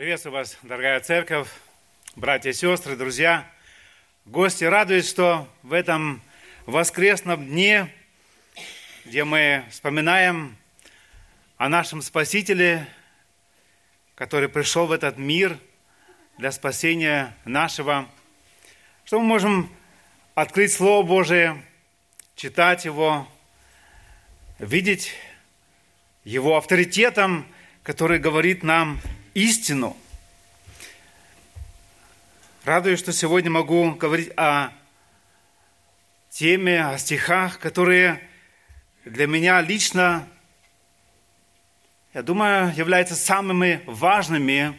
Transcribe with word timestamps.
Приветствую 0.00 0.32
вас, 0.32 0.56
дорогая 0.62 0.98
церковь, 1.00 1.48
братья 2.16 2.48
и 2.48 2.54
сестры, 2.54 2.96
друзья, 2.96 3.46
гости. 4.24 4.64
Радуюсь, 4.64 5.06
что 5.06 5.46
в 5.62 5.74
этом 5.74 6.22
воскресном 6.64 7.46
дне, 7.46 7.94
где 9.04 9.24
мы 9.24 9.62
вспоминаем 9.68 10.56
о 11.58 11.68
нашем 11.68 12.00
Спасителе, 12.00 12.86
который 14.14 14.48
пришел 14.48 14.86
в 14.86 14.92
этот 14.92 15.18
мир 15.18 15.58
для 16.38 16.50
спасения 16.50 17.36
нашего, 17.44 18.08
что 19.04 19.20
мы 19.20 19.26
можем 19.26 19.70
открыть 20.34 20.72
Слово 20.72 21.06
Божие, 21.06 21.62
читать 22.36 22.86
его, 22.86 23.28
видеть 24.58 25.12
его 26.24 26.56
авторитетом, 26.56 27.46
который 27.82 28.18
говорит 28.18 28.62
нам 28.62 28.98
истину. 29.34 29.96
Радуюсь, 32.64 32.98
что 32.98 33.12
сегодня 33.12 33.50
могу 33.50 33.92
говорить 33.92 34.30
о 34.36 34.70
теме, 36.30 36.84
о 36.84 36.98
стихах, 36.98 37.58
которые 37.58 38.20
для 39.04 39.26
меня 39.26 39.60
лично, 39.60 40.28
я 42.12 42.22
думаю, 42.22 42.74
являются 42.76 43.14
самыми 43.14 43.82
важными. 43.86 44.78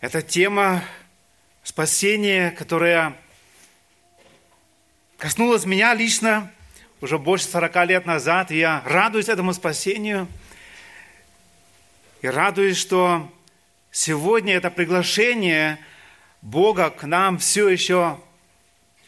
Это 0.00 0.22
тема 0.22 0.84
спасения, 1.62 2.50
которая 2.52 3.16
коснулась 5.18 5.64
меня 5.64 5.94
лично 5.94 6.52
уже 7.00 7.18
больше 7.18 7.46
40 7.46 7.86
лет 7.86 8.06
назад, 8.06 8.50
и 8.50 8.58
я 8.58 8.82
радуюсь 8.84 9.28
этому 9.28 9.52
спасению– 9.52 10.28
и 12.22 12.28
радуюсь, 12.28 12.78
что 12.78 13.32
сегодня 13.90 14.54
это 14.54 14.70
приглашение 14.70 15.78
Бога 16.42 16.90
к 16.90 17.04
нам 17.04 17.38
все 17.38 17.68
еще 17.68 18.20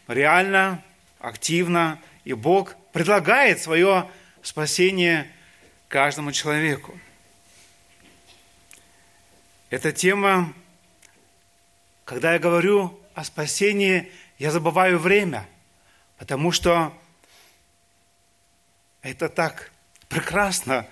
реально, 0.07 0.83
активно, 1.19 2.01
и 2.25 2.33
Бог 2.35 2.77
предлагает 2.93 3.61
свое 3.61 4.11
спасение 4.43 5.31
каждому 5.89 6.33
человеку. 6.33 6.99
Эта 9.71 9.93
тема, 9.93 10.53
когда 12.05 12.33
я 12.33 12.39
говорю 12.39 12.99
о 13.15 13.25
спасении, 13.25 14.11
я 14.39 14.51
забываю 14.51 14.99
время, 14.99 15.47
потому 16.19 16.53
что 16.53 16.97
это 19.03 19.29
так 19.29 19.71
прекрасно 20.09 20.87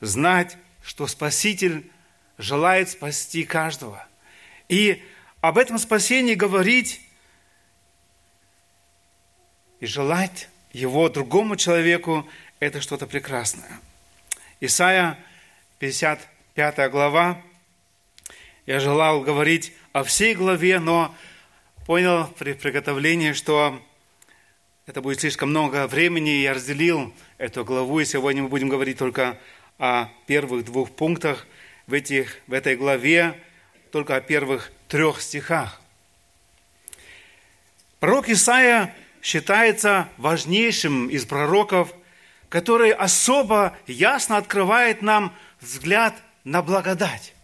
знать, 0.00 0.56
что 0.86 1.08
Спаситель 1.08 1.90
желает 2.38 2.88
спасти 2.90 3.42
каждого. 3.42 4.06
И 4.68 5.02
об 5.40 5.58
этом 5.58 5.78
спасении 5.78 6.34
говорить 6.34 7.00
и 9.80 9.86
желать 9.86 10.48
его 10.72 11.08
другому 11.08 11.56
человеку– 11.56 12.28
это 12.60 12.80
что-то 12.80 13.08
прекрасное. 13.08 13.80
Исайя, 14.60 15.18
55 15.80 16.90
глава. 16.92 17.42
Я 18.64 18.78
желал 18.78 19.22
говорить 19.22 19.72
о 19.92 20.04
всей 20.04 20.36
главе, 20.36 20.78
но 20.78 21.12
понял 21.84 22.28
при 22.38 22.52
приготовлении, 22.52 23.32
что 23.32 23.82
это 24.86 25.02
будет 25.02 25.18
слишком 25.18 25.50
много 25.50 25.88
времени, 25.88 26.36
и 26.36 26.42
я 26.42 26.54
разделил 26.54 27.12
эту 27.38 27.64
главу, 27.64 27.98
и 27.98 28.04
сегодня 28.04 28.44
мы 28.44 28.48
будем 28.48 28.68
говорить 28.68 28.98
только 28.98 29.36
о 29.78 30.08
первых 30.26 30.64
двух 30.64 30.90
пунктах 30.90 31.46
в, 31.86 31.92
этих, 31.92 32.38
в 32.46 32.52
этой 32.52 32.76
главе, 32.76 33.40
только 33.92 34.16
о 34.16 34.20
первых 34.20 34.72
трех 34.88 35.20
стихах. 35.20 35.80
Пророк 38.00 38.28
Исаия 38.28 38.94
считается 39.22 40.08
важнейшим 40.16 41.08
из 41.08 41.24
пророков, 41.24 41.92
который 42.48 42.92
особо 42.92 43.76
ясно 43.86 44.36
открывает 44.36 45.02
нам 45.02 45.34
взгляд 45.60 46.14
на 46.44 46.62
благодать. 46.62 47.34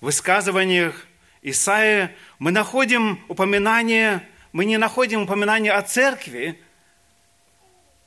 В 0.00 0.06
высказываниях 0.06 1.06
Исаия 1.42 2.14
мы 2.38 2.50
находим 2.50 3.24
упоминание, 3.28 4.26
мы 4.52 4.64
не 4.64 4.76
находим 4.76 5.22
упоминание 5.22 5.72
о 5.72 5.82
церкви, 5.82 6.60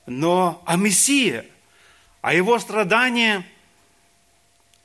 но 0.07 0.63
о 0.65 0.77
Мессии, 0.77 1.43
о 2.21 2.33
Его 2.33 2.57
страдании, 2.57 3.43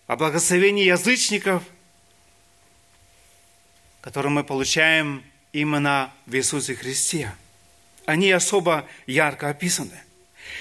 о 0.08 0.16
благословении 0.16 0.84
язычников, 0.84 1.62
которые 4.00 4.32
мы 4.32 4.44
получаем 4.44 5.24
именно 5.52 6.12
в 6.26 6.34
Иисусе 6.34 6.74
Христе. 6.74 7.32
Они 8.04 8.32
особо 8.32 8.86
ярко 9.06 9.48
описаны. 9.48 10.02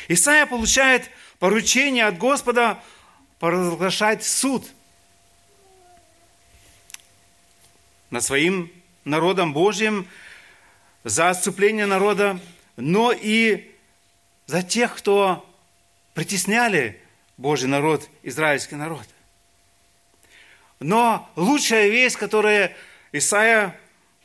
Исаия 0.07 0.45
получает 0.45 1.09
поручение 1.39 2.05
от 2.05 2.19
Господа 2.19 2.79
провозглашать 3.39 4.23
суд 4.23 4.63
над 8.11 8.23
своим 8.23 8.71
народом 9.05 9.53
Божьим 9.53 10.07
за 11.03 11.31
отступление 11.31 11.87
народа, 11.87 12.39
но 12.75 13.11
и 13.11 13.70
за 14.51 14.63
тех, 14.63 14.97
кто 14.97 15.49
притесняли 16.13 17.01
Божий 17.37 17.69
народ, 17.69 18.09
израильский 18.21 18.75
народ. 18.75 19.07
Но 20.81 21.31
лучшая 21.37 21.87
весть, 21.87 22.17
которую 22.17 22.69
Исаия 23.13 23.79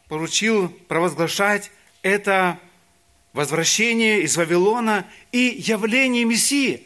поручил 0.09 0.69
провозглашать, 0.89 1.71
это 2.03 2.59
возвращение 3.35 4.23
из 4.23 4.37
Вавилона 4.37 5.07
и 5.31 5.63
явление 5.65 6.25
Мессии, 6.25 6.85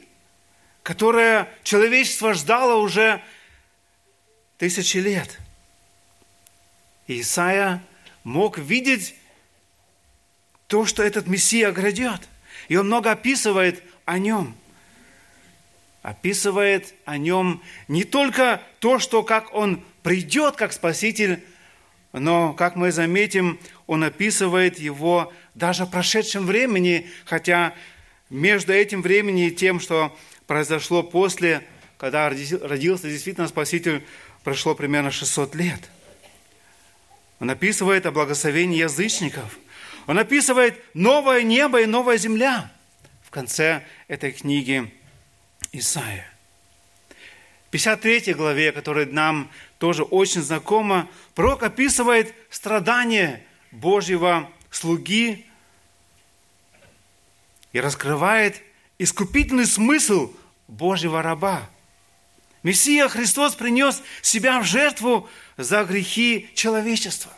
которое 0.82 1.48
человечество 1.62 2.34
ждало 2.34 2.74
уже 2.74 3.22
тысячи 4.58 4.98
лет. 4.98 5.40
И 7.06 7.22
Исаия 7.22 7.82
мог 8.22 8.58
видеть 8.58 9.14
то, 10.66 10.84
что 10.84 11.02
этот 11.02 11.26
Мессия 11.26 11.72
грядет– 11.72 12.20
и 12.70 12.76
он 12.76 12.86
много 12.86 13.10
описывает 13.10 13.82
о 14.04 14.20
нем. 14.20 14.54
Описывает 16.02 16.94
о 17.04 17.18
нем 17.18 17.60
не 17.88 18.04
только 18.04 18.62
то, 18.78 19.00
что 19.00 19.24
как 19.24 19.52
он 19.52 19.82
придет 20.04 20.54
как 20.54 20.72
Спаситель, 20.72 21.42
но, 22.12 22.52
как 22.52 22.76
мы 22.76 22.92
заметим, 22.92 23.58
он 23.88 24.04
описывает 24.04 24.78
его 24.78 25.32
даже 25.56 25.84
в 25.84 25.90
прошедшем 25.90 26.46
времени, 26.46 27.10
хотя 27.24 27.74
между 28.30 28.72
этим 28.72 29.02
временем 29.02 29.48
и 29.48 29.50
тем, 29.50 29.80
что 29.80 30.16
произошло 30.46 31.02
после, 31.02 31.66
когда 31.98 32.28
родился 32.28 33.08
действительно 33.08 33.48
Спаситель, 33.48 34.04
прошло 34.44 34.76
примерно 34.76 35.10
600 35.10 35.56
лет. 35.56 35.90
Он 37.40 37.50
описывает 37.50 38.06
о 38.06 38.12
благословении 38.12 38.78
язычников– 38.78 39.58
он 40.06 40.18
описывает 40.18 40.82
новое 40.94 41.42
небо 41.42 41.80
и 41.80 41.86
новая 41.86 42.16
земля 42.16 42.70
в 43.22 43.30
конце 43.30 43.84
этой 44.08 44.32
книги 44.32 44.92
Исаия. 45.72 46.26
В 47.68 47.70
53 47.70 48.34
главе, 48.34 48.72
которая 48.72 49.06
нам 49.06 49.50
тоже 49.78 50.02
очень 50.02 50.42
знакома, 50.42 51.08
пророк 51.34 51.62
описывает 51.62 52.34
страдания 52.50 53.44
Божьего 53.70 54.50
слуги 54.70 55.46
и 57.72 57.80
раскрывает 57.80 58.60
искупительный 58.98 59.66
смысл 59.66 60.32
Божьего 60.66 61.22
раба. 61.22 61.68
Мессия 62.62 63.08
Христос 63.08 63.54
принес 63.54 64.02
себя 64.20 64.60
в 64.60 64.64
жертву 64.64 65.28
за 65.56 65.84
грехи 65.84 66.50
человечества 66.54 67.32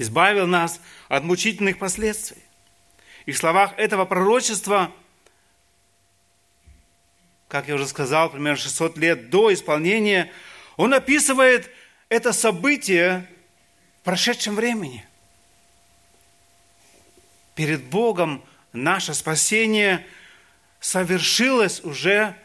избавил 0.00 0.46
нас 0.46 0.80
от 1.08 1.24
мучительных 1.24 1.78
последствий. 1.78 2.42
И 3.26 3.32
в 3.32 3.38
словах 3.38 3.74
этого 3.76 4.04
пророчества, 4.04 4.92
как 7.48 7.68
я 7.68 7.74
уже 7.74 7.86
сказал, 7.86 8.30
примерно 8.30 8.56
600 8.56 8.96
лет 8.96 9.30
до 9.30 9.52
исполнения, 9.52 10.30
он 10.76 10.94
описывает 10.94 11.70
это 12.08 12.32
событие 12.32 13.28
в 14.00 14.04
прошедшем 14.04 14.54
времени. 14.54 15.04
Перед 17.54 17.82
Богом 17.82 18.44
наше 18.72 19.14
спасение 19.14 20.06
совершилось 20.78 21.82
уже, 21.82 22.36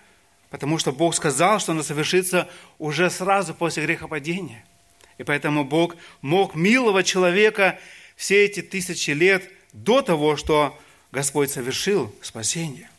потому 0.50 0.79
что 0.79 0.91
Бог 0.91 1.13
сказал, 1.13 1.59
что 1.59 1.73
оно 1.73 1.83
совершится 1.83 2.50
уже 2.79 3.11
сразу 3.11 3.53
после 3.53 3.85
грехопадения– 3.85 4.65
и 5.18 5.24
поэтому 5.24 5.63
Бог 5.63 5.95
мог 6.21 6.56
милого 6.56 7.04
человека 7.04 7.80
все 8.15 8.45
эти 8.45 8.62
тысячи 8.62 9.12
лет 9.12 9.50
до 9.74 10.01
того, 10.01 10.36
что 10.36 10.80
Господь 11.12 11.51
совершил 11.51 12.13
спасение. 12.21 12.89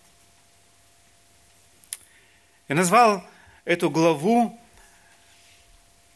Я 2.69 2.77
назвал 2.77 3.25
эту 3.65 3.91
главу 3.91 4.59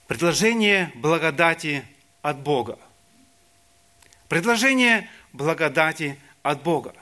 предложение 0.06 0.90
благодати 0.94 1.84
от 2.22 2.38
Бога. 2.38 2.78
Предложение 4.28 5.08
благодати 5.32 6.18
от 6.42 6.62
Бога. 6.62 6.94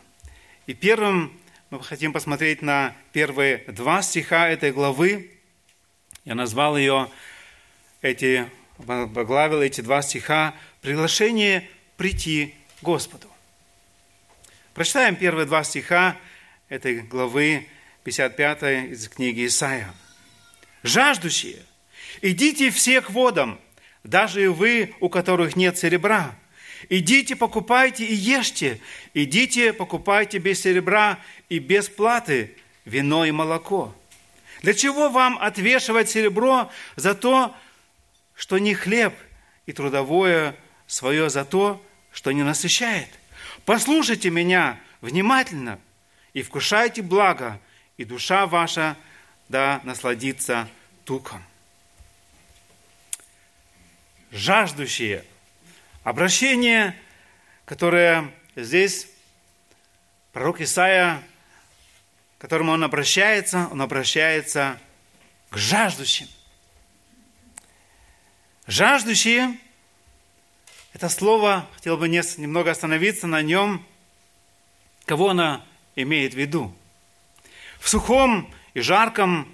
И 0.67 0.75
первым 0.75 1.39
мы 1.71 1.83
хотим 1.83 2.13
посмотреть 2.13 2.63
на 2.63 2.95
первые 3.13 3.59
два 3.69 4.03
стиха 4.03 4.49
этой 4.49 4.73
главы. 4.73 5.31
Я 6.25 6.35
назвал 6.35 6.77
ее, 6.77 7.11
эти, 8.03 8.49
поглавил 8.79 9.63
эти 9.63 9.81
два 9.81 10.03
стиха 10.03 10.55
«Приглашение 10.81 11.69
прийти 11.97 12.55
Господу». 12.83 13.29
Прочитаем 14.75 15.17
первые 15.17 15.47
два 15.47 15.65
стиха 15.65 16.17
этой 16.69 17.01
главы 17.01 17.67
55 18.05 18.93
из 18.93 19.09
книги 19.09 19.47
Исаия. 19.47 19.93
«Жаждущие, 20.83 21.63
идите 22.23 22.71
все 22.71 23.01
к 23.01 23.11
водам, 23.11 23.59
даже 24.05 24.45
и 24.45 24.47
вы, 24.47 24.95
у 25.01 25.09
которых 25.09 25.57
нет 25.57 25.79
серебра, 25.79 26.35
Идите, 26.89 27.37
покупайте 27.37 28.05
и 28.05 28.15
ешьте. 28.15 28.81
Идите, 29.15 29.73
покупайте 29.73 30.39
без 30.39 30.61
серебра 30.61 31.19
и 31.49 31.59
без 31.59 31.89
платы 31.89 32.55
вино 32.85 33.25
и 33.25 33.31
молоко. 33.31 33.95
Для 34.63 34.75
чего 34.75 35.09
вам 35.09 35.39
отвешивать 35.39 36.09
серебро 36.09 36.71
за 36.97 37.15
то, 37.15 37.55
что 38.37 38.59
не 38.59 38.75
хлеб, 38.75 39.15
и 39.67 39.73
трудовое 39.73 40.55
свое 40.87 41.29
за 41.29 41.45
то, 41.45 41.85
что 42.13 42.31
не 42.31 42.45
насыщает? 42.45 43.09
Послушайте 43.65 44.31
меня 44.31 44.79
внимательно 45.01 45.81
и 46.33 46.43
вкушайте 46.43 47.03
благо, 47.03 47.61
и 47.97 48.05
душа 48.05 48.47
ваша 48.47 48.97
да 49.49 49.81
насладится 49.83 50.69
туком. 51.05 51.43
Жаждущие– 54.31 55.25
Обращение, 56.07 56.97
которое 57.65 58.31
здесь 58.55 59.09
пророк 60.33 60.61
Исаия, 60.61 61.21
к 62.39 62.43
которому 62.43 62.71
он 62.71 62.85
обращается, 62.85 63.67
он 63.73 63.83
обращается 63.83 64.79
к 65.51 65.57
жаждущим. 65.57 66.29
Жаждущие, 68.67 69.57
это 70.93 71.09
слово, 71.09 71.69
хотел 71.77 71.97
бы 71.97 72.09
немного 72.09 72.73
остановиться 72.73 73.29
на 73.29 73.41
нем, 73.41 73.87
кого 75.05 75.31
она 75.31 75.65
имеет 75.95 76.35
в 76.35 76.37
виду. 76.37 76.75
В 77.79 77.89
сухом 77.89 78.53
и 78.75 78.81
жарком 78.81 79.47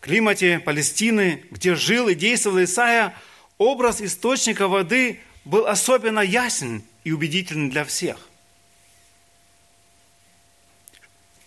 климате 0.00 0.58
Палестины, 0.58 1.44
где 1.50 1.74
жил 1.74 2.08
и 2.08 2.14
действовал 2.14 2.64
Исаия, 2.64 3.14
образ 3.58 4.00
источника 4.00 4.66
воды 4.66 5.20
был 5.44 5.66
особенно 5.66 6.20
ясен 6.20 6.82
и 7.04 7.12
убедителен 7.12 7.68
для 7.68 7.84
всех. 7.84 8.26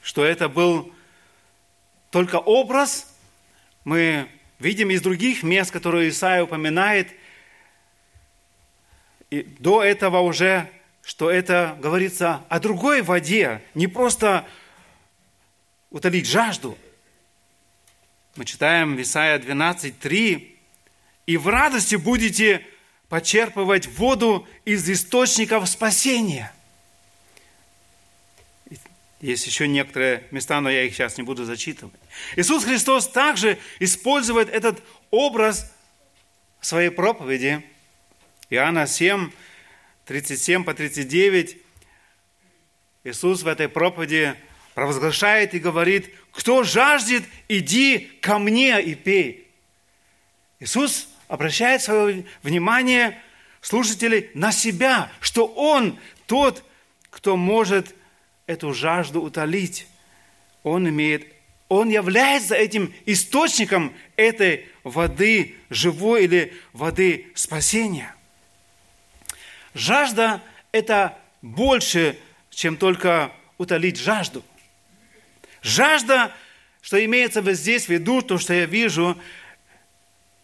Что 0.03 0.23
это 0.23 0.47
был 0.47 0.93
только 2.11 2.35
образ, 2.35 3.11
мы 3.83 4.29
видим 4.63 4.89
из 4.91 5.01
других 5.01 5.43
мест, 5.43 5.71
которые 5.71 6.09
Исаия 6.09 6.43
упоминает, 6.43 7.09
и 9.29 9.43
до 9.59 9.83
этого 9.83 10.19
уже, 10.19 10.69
что 11.03 11.29
это 11.29 11.77
говорится 11.81 12.45
о 12.47 12.59
другой 12.59 13.01
воде, 13.01 13.61
не 13.73 13.87
просто 13.87 14.47
утолить 15.89 16.27
жажду. 16.27 16.77
Мы 18.35 18.45
читаем 18.45 18.95
в 18.95 19.01
Исаия 19.01 19.37
12, 19.37 19.99
3, 19.99 20.57
и 21.25 21.37
в 21.37 21.47
радости 21.47 21.95
будете 21.95 22.65
почерпывать 23.09 23.87
воду 23.87 24.47
из 24.65 24.89
источников 24.89 25.67
спасения. 25.67 26.53
Есть 29.23 29.47
еще 29.47 29.69
некоторые 29.69 30.27
места, 30.31 30.59
но 30.59 30.69
я 30.69 30.83
их 30.83 30.93
сейчас 30.93 31.15
не 31.15 31.23
буду 31.23 31.45
зачитывать. 31.45 31.95
Иисус 32.35 32.65
Христос 32.65 33.07
также 33.07 33.57
использует 33.79 34.49
этот 34.49 34.83
образ 35.11 35.73
в 36.59 36.65
своей 36.65 36.89
проповеди. 36.89 37.65
Иоанна 38.49 38.85
7, 38.85 39.31
37 40.07 40.65
по 40.65 40.73
39. 40.73 41.57
Иисус 43.05 43.43
в 43.43 43.47
этой 43.47 43.69
проповеди 43.69 44.35
провозглашает 44.73 45.53
и 45.53 45.59
говорит, 45.59 46.13
кто 46.33 46.63
жаждет, 46.63 47.23
иди 47.47 47.99
ко 48.21 48.39
мне 48.39 48.83
и 48.83 48.93
пей. 48.93 49.47
Иисус 50.59 51.07
обращает 51.29 51.81
свое 51.81 52.25
внимание 52.41 53.17
слушателей 53.61 54.31
на 54.33 54.51
себя, 54.51 55.09
что 55.21 55.45
Он 55.45 55.97
тот, 56.27 56.65
кто 57.09 57.37
может 57.37 57.95
эту 58.53 58.73
жажду 58.73 59.21
утолить. 59.21 59.87
Он 60.63 60.87
имеет, 60.87 61.27
Он 61.69 61.89
является 61.89 62.55
этим 62.55 62.93
источником 63.05 63.93
этой 64.15 64.67
воды 64.83 65.55
живой 65.69 66.25
или 66.25 66.53
воды 66.71 67.27
спасения. 67.35 68.15
Жажда– 69.73 70.41
это 70.71 71.17
больше, 71.41 72.17
чем 72.49 72.77
только 72.77 73.31
утолить 73.57 73.97
жажду. 73.97 74.43
Жажда, 75.61 76.33
что 76.81 77.03
имеется 77.03 77.41
здесь 77.53 77.85
в 77.85 77.89
виду, 77.89 78.21
то, 78.21 78.37
что 78.37 78.53
я 78.53 78.65
вижу– 78.65 79.17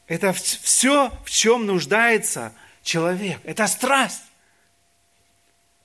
это 0.09 0.33
все, 0.33 1.11
в 1.23 1.29
чем 1.29 1.67
нуждается 1.67 2.51
человек. 2.81 3.39
Это 3.43 3.67
страсть. 3.67 4.23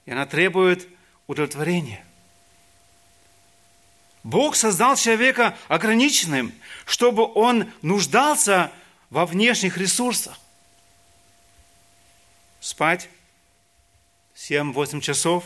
И 0.06 0.11
она 0.11 0.25
требует 0.25 0.88
удовлетворения. 1.27 2.03
Бог 4.25 4.56
создал 4.56 4.97
человека 4.97 5.56
ограниченным, 5.69 6.53
чтобы 6.85 7.32
он 7.35 7.71
нуждался 7.82 8.73
во 9.11 9.26
внешних 9.26 9.79
ресурсах. 9.79 10.38
Спать 12.59 13.09
7-8 14.35 15.00
часов, 15.00 15.44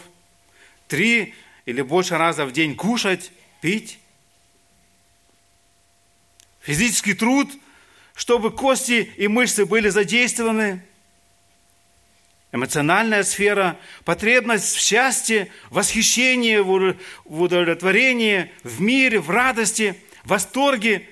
три 0.86 1.34
или 1.66 1.82
больше 1.82 2.16
раза 2.16 2.46
в 2.46 2.52
день 2.52 2.74
кушать, 2.74 3.30
пить. 3.60 3.98
Физический 6.60 7.12
труд– 7.12 7.50
чтобы 8.18 8.50
кости 8.50 9.12
и 9.16 9.28
мышцы 9.28 9.64
были 9.64 9.90
задействованы. 9.90 10.82
Эмоциональная 12.50 13.24
сфера, 13.24 13.78
потребность 14.04 14.74
в 14.74 14.80
счастье, 14.80 15.50
восхищении, 15.68 16.56
в 16.56 16.96
удовлетворении, 17.42 18.50
в 18.62 18.80
мире, 18.80 19.20
в 19.20 19.28
радости, 19.28 20.02
в 20.24 20.28
восторге. 20.28 21.06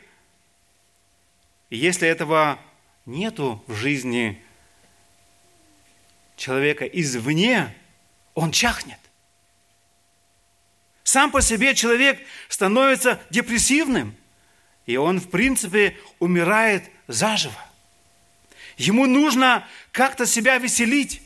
И 1.68 1.76
если 1.76 2.08
этого 2.08 2.58
нету 3.04 3.62
в 3.66 3.74
жизни 3.74 4.42
человека 6.36 6.86
извне, 6.86 7.74
он 8.34 8.50
чахнет. 8.50 8.98
Сам 11.04 11.30
по 11.30 11.42
себе 11.42 11.74
человек 11.74 12.18
становится 12.48 13.20
депрессивным, 13.28 14.16
и 14.86 14.96
он, 14.96 15.20
в 15.20 15.28
принципе, 15.28 15.98
умирает 16.18 16.84
заживо. 17.08 17.62
Ему 18.78 19.06
нужно 19.06 19.66
как-то 19.92 20.26
себя 20.26 20.58
веселить. 20.58 21.22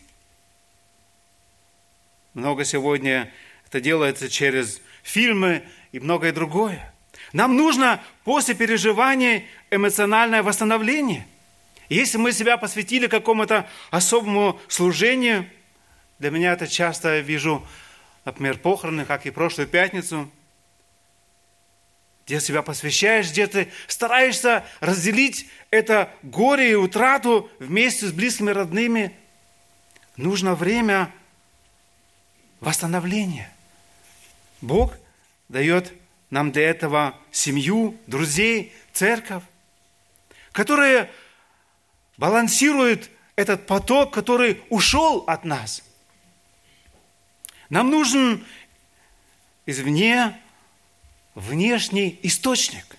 Много 2.40 2.64
сегодня 2.64 3.30
это 3.66 3.82
делается 3.82 4.30
через 4.30 4.80
фильмы 5.02 5.62
и 5.92 6.00
многое 6.00 6.32
другое. 6.32 6.90
Нам 7.34 7.54
нужно 7.54 8.02
после 8.24 8.54
переживания 8.54 9.44
эмоциональное 9.70 10.42
восстановление. 10.42 11.26
Если 11.90 12.16
мы 12.16 12.32
себя 12.32 12.56
посвятили 12.56 13.08
какому-то 13.08 13.68
особому 13.90 14.58
служению, 14.68 15.44
для 16.18 16.30
меня 16.30 16.54
это 16.54 16.66
часто 16.66 17.18
вижу, 17.18 17.62
например, 18.24 18.56
похороны, 18.56 19.04
как 19.04 19.26
и 19.26 19.30
прошлую 19.30 19.68
пятницу– 19.68 20.30
где 22.26 22.38
себя 22.38 22.62
посвящаешь, 22.62 23.28
где 23.28 23.48
ты 23.48 23.68
стараешься 23.88 24.64
разделить 24.78 25.48
это 25.70 26.10
горе 26.22 26.70
и 26.70 26.74
утрату 26.74 27.50
вместе 27.58 28.06
с 28.06 28.12
близкими 28.12 28.50
родными. 28.50 29.16
Нужно 30.16 30.54
время 30.54 31.12
восстановления. 32.60 33.50
Бог 34.60 34.96
дает 35.48 35.92
нам 36.30 36.52
для 36.52 36.68
этого 36.68 37.14
семью, 37.32 37.98
друзей, 38.06 38.72
церковь, 38.92 39.42
которые 40.52 41.10
балансируют 42.16 43.10
этот 43.36 43.66
поток, 43.66 44.12
который 44.12 44.62
ушел 44.68 45.24
от 45.26 45.44
нас. 45.44 45.82
Нам 47.70 47.90
нужен 47.90 48.44
извне 49.64 50.38
внешний 51.34 52.18
источник. 52.22 52.96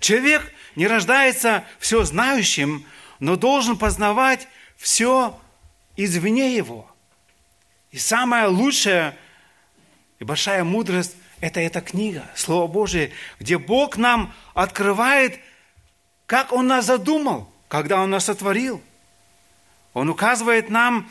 Человек 0.00 0.52
не 0.76 0.86
рождается 0.86 1.64
все 1.78 2.04
знающим, 2.04 2.86
но 3.18 3.36
должен 3.36 3.76
познавать 3.76 4.46
все 4.76 5.38
извне 5.96 6.56
его. 6.56 6.90
И 7.96 7.98
самая 7.98 8.48
лучшая 8.48 9.16
и 10.18 10.24
большая 10.24 10.64
мудрость– 10.64 11.16
это 11.40 11.60
эта 11.60 11.80
книга, 11.80 12.30
Слово 12.34 12.66
Божие, 12.66 13.10
где 13.40 13.56
Бог 13.56 13.96
нам 13.96 14.34
открывает, 14.52 15.40
как 16.26 16.52
Он 16.52 16.66
нас 16.66 16.84
задумал, 16.84 17.50
когда 17.68 18.02
Он 18.02 18.10
нас 18.10 18.26
сотворил. 18.26 18.82
Он 19.94 20.10
указывает 20.10 20.68
нам 20.68 21.10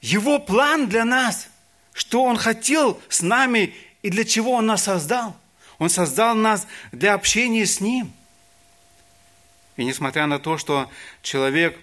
Его 0.00 0.38
план 0.38 0.88
для 0.88 1.04
нас, 1.04 1.50
что 1.92 2.24
Он 2.24 2.38
хотел 2.38 2.98
с 3.10 3.20
нами 3.20 3.74
и 4.00 4.08
для 4.08 4.24
чего 4.24 4.52
Он 4.52 4.64
нас 4.64 4.84
создал. 4.84 5.36
Он 5.76 5.90
создал 5.90 6.34
нас 6.34 6.66
для 6.92 7.12
общения 7.12 7.66
с 7.66 7.78
Ним. 7.82 8.10
И 9.76 9.84
несмотря 9.84 10.26
на 10.26 10.38
то, 10.38 10.56
что 10.56 10.90
человек 11.20 11.78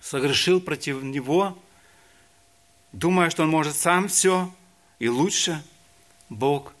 согрешил 0.00 0.58
против 0.58 1.02
Него, 1.02 1.58
думая, 2.94 3.30
что 3.30 3.42
он 3.42 3.50
может 3.50 3.76
сам 3.76 4.08
все 4.08 4.52
и 4.98 5.08
лучше, 5.08 5.62
Бог 6.28 6.74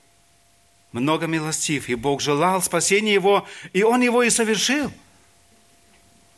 много 0.92 1.26
милостив, 1.26 1.88
и 1.88 1.96
Бог 1.96 2.20
желал 2.20 2.62
спасения 2.62 3.12
его, 3.12 3.46
и 3.72 3.82
Он 3.82 4.00
его 4.00 4.22
и 4.22 4.30
совершил. 4.30 4.92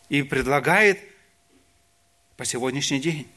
И 0.08 0.22
предлагает 0.22 1.00
по 2.36 2.44
сегодняшний 2.44 3.00
день. 3.00 3.28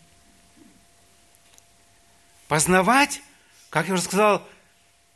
Познавать, 2.47 3.21
как 3.69 3.87
я 3.87 3.95
уже 3.95 4.03
сказал, 4.03 4.47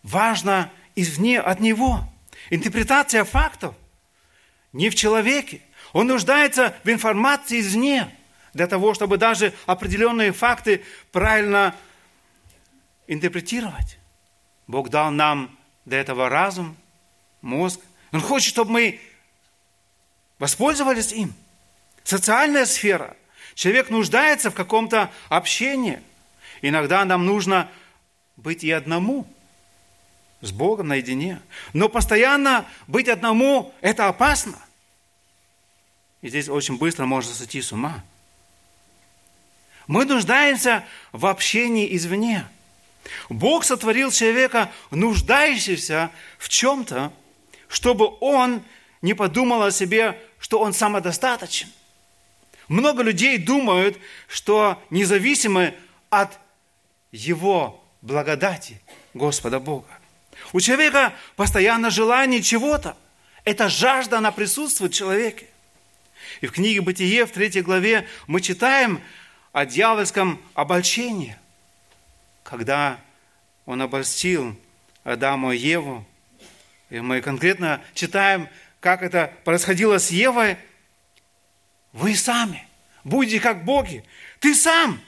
важно 0.04 0.72
извне 0.96 1.40
от 1.40 1.62
Него. 1.62 2.02
Интерпретация 2.50 3.24
фактов 3.24 3.76
не 4.74 4.90
в 4.90 4.96
человеке. 4.96 5.62
Он 5.94 6.08
нуждается 6.08 6.76
в 6.84 6.90
информации 6.90 7.62
извне, 7.62 8.14
для 8.54 8.68
того, 8.68 8.94
чтобы 8.94 9.18
даже 9.18 9.54
определенные 9.66 10.32
факты 10.32 10.84
правильно 11.12 11.76
интерпретировать. 13.08 13.98
Бог 14.68 14.90
дал 14.90 15.12
нам 15.12 15.58
для 15.86 16.00
этого 16.00 16.30
разум, 16.30 16.78
мозг. 17.42 17.80
Он 18.12 18.22
хочет, 18.22 18.50
чтобы 18.50 18.72
мы 18.72 19.02
воспользовались 20.40 21.12
им. 21.12 21.34
Социальная 22.04 22.66
сфера. 22.66 23.18
Человек 23.56 23.90
нуждается 23.90 24.52
в 24.52 24.56
каком-то 24.56 25.12
общении. 25.30 26.02
Иногда 26.62 27.04
нам 27.06 27.26
нужно 27.26 27.70
быть 28.36 28.64
и 28.64 28.72
одному, 28.72 29.28
с 30.42 30.52
Богом 30.52 30.90
наедине. 30.90 31.42
Но 31.74 31.90
постоянно 31.90 32.66
быть 32.88 33.08
одному– 33.08 33.74
это 33.82 34.08
опасно. 34.08 34.60
И 36.22 36.30
здесь 36.30 36.50
очень 36.50 36.78
быстро 36.78 37.06
можно 37.06 37.34
сойти 37.34 37.62
с 37.62 37.72
ума. 37.72 38.04
Мы 39.88 40.06
нуждаемся 40.06 40.86
в 41.12 41.26
общении 41.26 41.96
извне. 41.96 42.46
Бог 43.30 43.66
сотворил 43.66 44.12
человека, 44.12 44.72
нуждающегося 44.92 46.12
в 46.38 46.50
чем-то, 46.50 47.12
чтобы 47.68 48.10
он 48.22 48.64
не 49.02 49.14
подумал 49.14 49.64
о 49.64 49.72
себе, 49.72 50.20
что 50.40 50.60
он 50.60 50.74
самодостаточен. 50.74 51.70
Много 52.68 53.04
людей 53.04 53.38
думают, 53.38 53.98
что 54.28 54.82
независимы 54.90 55.74
от 56.10 56.40
его 57.12 57.84
благодати 58.02 58.82
Господа 59.14 59.60
Бога. 59.60 59.88
У 60.54 60.60
человека 60.60 61.14
постоянно 61.36 61.90
желание 61.90 62.42
чего-то. 62.42 62.96
Эта 63.44 63.68
жажда, 63.68 64.20
она 64.20 64.32
присутствует 64.32 64.94
в 64.94 64.96
человеке. 64.96 65.48
И 66.42 66.48
в 66.48 66.52
книге 66.52 66.82
«Бытие» 66.82 67.26
в 67.26 67.32
третьей 67.32 67.62
главе 67.62 68.08
мы 68.28 68.42
читаем 68.42 69.02
о 69.54 69.66
дьявольском 69.66 70.42
обольщении, 70.56 71.38
когда 72.44 73.00
он 73.66 73.82
обольстил 73.82 74.60
Адама 75.04 75.56
и 75.56 75.60
Еву. 75.60 76.06
И 76.90 77.00
мы 77.00 77.22
конкретно 77.22 77.82
читаем, 77.94 78.50
как 78.80 79.04
это 79.04 79.32
происходило 79.46 80.00
с 80.00 80.12
Евой. 80.12 80.58
Вы 81.94 82.16
сами 82.16 82.68
будете 83.04 83.40
как 83.40 83.64
боги. 83.64 84.04
Ты 84.40 84.56
сам. 84.56 85.00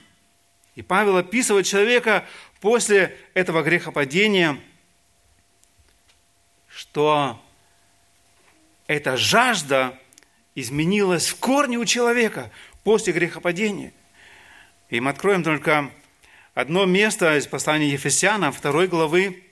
И 0.76 0.82
Павел 0.82 1.16
описывает 1.16 1.66
человека 1.66 2.24
после 2.60 3.18
этого 3.34 3.62
грехопадения, 3.62 4.60
что 6.68 7.42
эта 8.86 9.16
жажда 9.16 9.98
изменилась 10.54 11.28
в 11.28 11.36
корне 11.38 11.78
у 11.78 11.84
человека 11.84 12.52
после 12.84 13.12
грехопадения. 13.12 13.92
И 14.88 15.00
мы 15.00 15.10
откроем 15.10 15.42
только 15.42 15.90
одно 16.54 16.84
место 16.84 17.36
из 17.36 17.46
послания 17.48 17.90
Ефесянам, 17.90 18.52
второй 18.52 18.86
главы, 18.86 19.42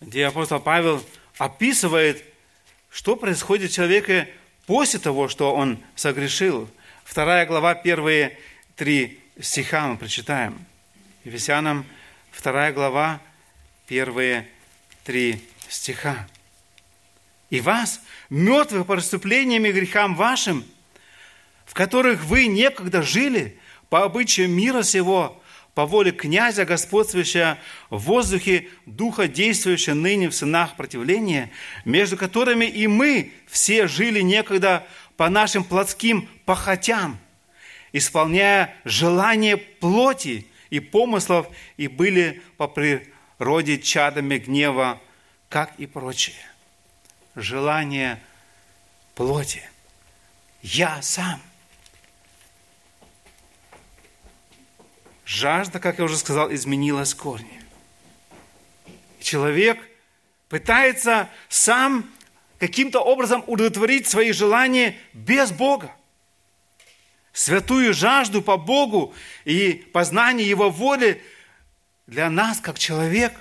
где 0.00 0.26
апостол 0.26 0.60
Павел 0.60 1.04
описывает, 1.38 2.22
что 2.88 3.16
происходит 3.16 3.72
с 3.72 3.74
человеком 3.74 4.26
после 4.66 5.00
того, 5.00 5.26
что 5.28 5.52
он 5.52 5.82
согрешил. 5.96 6.70
Вторая 7.04 7.46
глава, 7.46 7.74
первые 7.74 8.38
три 8.76 9.18
стиха 9.40 9.88
мы 9.88 9.96
прочитаем. 9.96 10.64
Ефесянам, 11.24 11.84
вторая 12.30 12.72
глава, 12.72 13.20
первые 13.88 14.48
три 15.02 15.42
стиха. 15.68 16.28
«И 17.50 17.60
вас, 17.60 18.00
мертвых 18.30 18.86
по 18.86 18.94
преступлениям 18.94 19.64
и 19.66 19.72
грехам 19.72 20.14
вашим, 20.14 20.64
в 21.64 21.74
которых 21.74 22.24
вы 22.24 22.46
некогда 22.46 23.02
жили, 23.02 23.58
по 23.88 24.04
обычаю 24.04 24.48
мира 24.48 24.82
сего, 24.82 25.40
по 25.74 25.84
воле 25.86 26.10
князя, 26.10 26.64
господствующего 26.64 27.58
в 27.90 27.98
воздухе, 27.98 28.68
духа, 28.86 29.28
действующего 29.28 29.94
ныне 29.94 30.28
в 30.30 30.34
сынах 30.34 30.76
противления, 30.76 31.50
между 31.84 32.16
которыми 32.16 32.64
и 32.64 32.86
мы 32.86 33.32
все 33.46 33.86
жили 33.86 34.20
некогда 34.20 34.86
по 35.16 35.28
нашим 35.28 35.64
плотским 35.64 36.28
похотям, 36.46 37.18
исполняя 37.92 38.74
желания 38.84 39.56
плоти 39.56 40.46
и 40.70 40.80
помыслов, 40.80 41.46
и 41.76 41.88
были 41.88 42.42
по 42.56 42.68
природе 42.68 43.78
чадами 43.78 44.38
гнева, 44.38 45.00
как 45.48 45.74
и 45.78 45.86
прочее. 45.86 46.36
Желание 47.34 48.18
плоти. 49.14 49.62
Я 50.62 51.02
сам– 51.02 51.40
жажда, 55.26 55.80
как 55.80 55.98
я 55.98 56.04
уже 56.04 56.16
сказал, 56.16 56.50
изменилась 56.54 57.12
корни. 57.12 57.62
Человек 59.20 59.78
пытается 60.48 61.28
сам 61.48 62.08
каким-то 62.58 63.00
образом 63.00 63.44
удовлетворить 63.46 64.06
свои 64.06 64.32
желания 64.32 64.96
без 65.12 65.50
Бога. 65.50 65.90
Святую 67.32 67.92
жажду 67.92 68.40
по 68.40 68.56
Богу 68.56 69.12
и 69.44 69.72
познание 69.92 70.48
Его 70.48 70.70
воли 70.70 71.22
для 72.06 72.30
нас, 72.30 72.60
как 72.60 72.78
человек, 72.78 73.34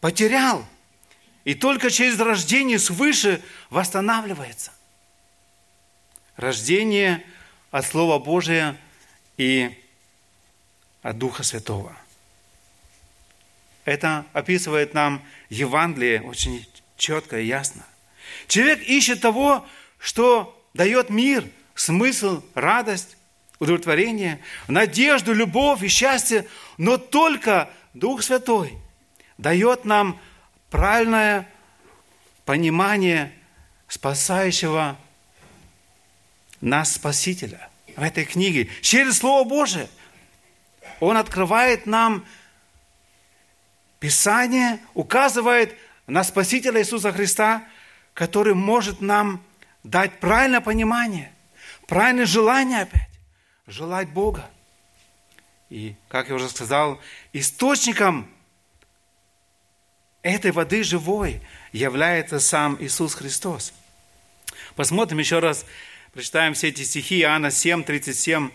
потерял. 0.00 0.64
И 1.44 1.54
только 1.54 1.90
через 1.90 2.20
рождение 2.20 2.78
свыше 2.78 3.42
восстанавливается. 3.70 4.72
Рождение 6.36 7.24
от 7.70 7.86
Слова 7.86 8.18
Божия 8.18 8.76
и 9.38 9.74
от 11.02 11.18
Духа 11.18 11.42
Святого. 11.42 11.96
Это 13.84 14.26
описывает 14.32 14.94
нам 14.94 15.22
Евангелие 15.48 16.20
очень 16.22 16.66
четко 16.96 17.40
и 17.40 17.46
ясно. 17.46 17.86
Человек 18.46 18.82
ищет 18.82 19.20
того, 19.20 19.66
что 19.98 20.54
дает 20.74 21.08
мир, 21.08 21.48
смысл, 21.74 22.42
радость, 22.54 23.16
удовлетворение, 23.58 24.40
надежду, 24.66 25.32
любовь 25.32 25.82
и 25.82 25.88
счастье, 25.88 26.46
но 26.76 26.98
только 26.98 27.70
Дух 27.94 28.22
Святой 28.22 28.76
дает 29.38 29.84
нам 29.84 30.20
правильное 30.70 31.48
понимание 32.44 33.32
спасающего 33.88 34.98
нас 36.60 36.94
Спасителя 36.94 37.70
в 37.96 38.02
этой 38.02 38.24
книге 38.24 38.68
через 38.82 39.18
Слово 39.18 39.48
Божие– 39.48 39.88
он 41.00 41.16
открывает 41.16 41.86
нам 41.86 42.24
Писание, 44.00 44.78
указывает 44.94 45.76
на 46.06 46.22
Спасителя 46.22 46.80
Иисуса 46.80 47.12
Христа, 47.12 47.64
который 48.14 48.54
может 48.54 49.00
нам 49.00 49.42
дать 49.82 50.20
правильное 50.20 50.60
понимание, 50.60 51.32
правильное 51.86 52.26
желание 52.26 52.82
опять, 52.82 53.10
желать 53.66 54.08
Бога. 54.08 54.48
И, 55.68 55.96
как 56.08 56.28
я 56.28 56.34
уже 56.34 56.48
сказал, 56.48 57.00
источником 57.32 58.28
этой 60.22 60.52
воды 60.52 60.82
живой 60.82 61.40
является 61.72 62.40
сам 62.40 62.76
Иисус 62.80 63.14
Христос. 63.14 63.72
Посмотрим 64.76 65.18
еще 65.18 65.40
раз, 65.40 65.66
прочитаем 66.12 66.54
все 66.54 66.68
эти 66.68 66.82
стихи 66.82 67.20
Иоанна 67.20 67.50
7, 67.50 67.82
37 67.82 68.50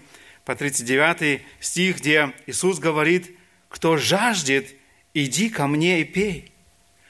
по 0.46 0.56
39 0.56 1.42
стих, 1.60 1.98
где 1.98 2.34
Иисус 2.48 2.80
говорит, 2.80 3.32
«Кто 3.70 3.98
жаждет, 3.98 4.76
иди 5.14 5.50
ко 5.50 5.68
мне 5.68 6.02
и 6.02 6.04
пей. 6.04 6.52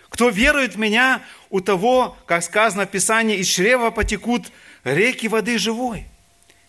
Кто 0.09 0.29
верует 0.29 0.75
в 0.75 0.79
меня, 0.79 1.21
у 1.49 1.59
того, 1.59 2.15
как 2.25 2.43
сказано 2.43 2.85
в 2.85 2.91
Писании, 2.91 3.37
из 3.37 3.47
чрева 3.47 3.91
потекут 3.91 4.51
реки 4.83 5.27
воды 5.27 5.57
живой». 5.57 6.05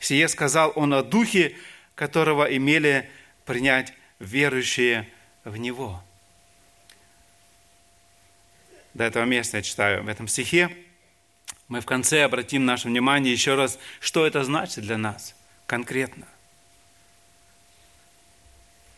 Сие 0.01 0.29
сказал 0.29 0.73
он 0.75 0.95
о 0.95 1.03
Духе, 1.03 1.57
которого 1.95 2.45
имели 2.45 3.09
принять 3.45 3.93
верующие 4.19 5.09
в 5.45 5.57
Него. 5.57 6.03
До 8.95 9.05
этого 9.05 9.25
места 9.25 9.59
я 9.59 9.63
читаю 9.63 10.05
в 10.05 10.09
этом 10.09 10.29
стихе. 10.29 10.75
Мы 11.69 11.81
в 11.81 11.87
конце 11.87 12.23
обратим 12.23 12.65
наше 12.65 12.89
внимание 12.89 13.33
еще 13.33 13.55
раз, 13.55 13.79
что 14.01 14.27
это 14.27 14.45
значит 14.45 14.85
для 14.85 14.99
нас 14.99 15.35
конкретно. 15.67 16.27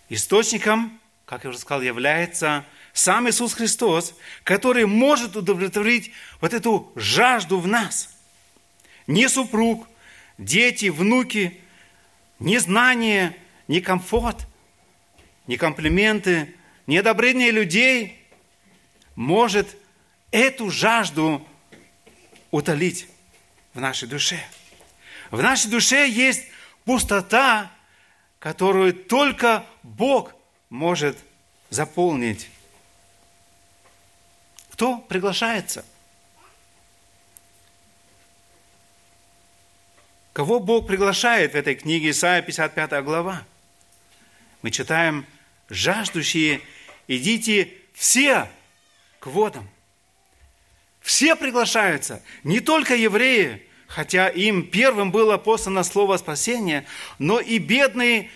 Источником, 0.09 1.01
как 1.25 1.45
я 1.45 1.51
уже 1.51 1.59
сказал, 1.59 1.83
является 1.83 2.65
сам 2.93 3.29
Иисус 3.29 3.55
Христос, 3.55 4.15
который 4.45 4.87
может 4.87 5.37
удовлетворить 5.37 6.13
вот 6.41 6.55
эту 6.55 6.93
жажду 6.95 7.59
в 7.59 7.67
нас. 7.67 8.17
Не 9.07 9.29
супруг, 9.29 9.89
дети, 10.39 10.89
внуки, 10.89 11.61
не 12.39 12.59
знание, 12.59 13.37
не 13.69 13.81
комфорт, 13.81 14.47
не 15.47 15.57
комплименты, 15.57 16.55
не 16.87 16.99
одобрение 16.99 17.51
людей 17.51 18.25
может 19.15 19.77
эту 20.31 20.71
жажду 20.71 21.47
утолить 22.51 23.09
в 23.75 23.81
нашей 23.81 24.09
душе. 24.09 24.41
В 25.31 25.43
нашей 25.43 25.71
душе 25.71 26.09
есть 26.09 26.45
пустота, 26.85 27.71
которую 28.39 28.95
только 28.95 29.67
Бог 29.87 30.35
может 30.69 31.17
заполнить. 31.71 32.51
Кто 34.73 34.99
приглашается? 34.99 35.85
Кого 40.33 40.59
Бог 40.59 40.89
приглашает 40.89 41.53
в 41.53 41.55
этой 41.55 41.77
книге 41.77 42.11
Исаия 42.11 42.43
55 42.43 43.05
глава? 43.05 43.45
Мы 44.61 44.73
читаем, 44.73 45.25
жаждущие, 45.69 46.63
идите 47.07 47.73
все 47.95 48.51
к 49.21 49.29
водам. 49.29 49.71
Все 51.01 51.37
приглашаются, 51.37 52.25
не 52.43 52.59
только 52.59 52.97
евреи, 52.97 53.65
хотя 53.87 54.29
им 54.31 54.69
первым 54.69 55.13
было 55.13 55.39
послано 55.39 55.85
слово 55.85 56.17
спасения, 56.17 56.85
но 57.21 57.39
и 57.39 57.59
бедные, 57.59 58.33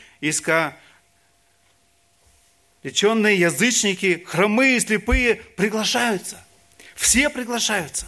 искалеченные 2.83 3.39
язычники, 3.39 4.25
хромые, 4.27 4.81
слепые 4.81 5.37
приглашаются. 5.37 6.43
Все 6.95 7.29
приглашаются. 7.31 8.07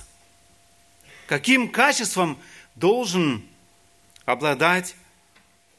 Каким 1.26 1.69
качеством 1.69 2.38
должен 2.75 3.47
обладать 4.25 4.97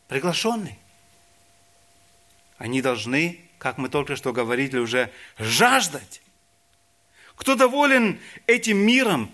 приглашенный? 0.08 0.78
Они 2.58 2.82
должны, 2.82 3.40
как 3.58 3.78
мы 3.78 3.90
только 3.90 4.16
что 4.16 4.32
говорили 4.32 4.78
уже, 4.78 5.12
жаждать. 5.38 6.22
Кто 7.36 7.56
доволен 7.56 8.20
этим 8.48 8.78
миром, 8.78 9.32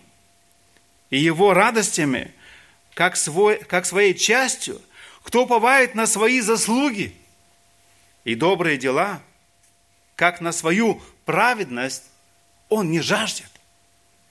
и 1.10 1.18
его 1.18 1.54
радостями, 1.54 2.34
как, 2.94 3.18
свой, 3.18 3.58
как 3.58 3.86
своей 3.86 4.14
частью, 4.14 4.82
кто 5.24 5.44
уповает 5.44 5.96
на 5.96 6.06
свои 6.06 6.40
заслуги 6.40 7.16
и 8.24 8.36
добрые 8.36 8.78
дела, 8.78 9.22
как 10.20 10.42
на 10.42 10.52
свою 10.52 11.02
праведность, 11.24 12.04
он 12.68 12.92
не 12.92 13.00
жаждет. 13.00 13.50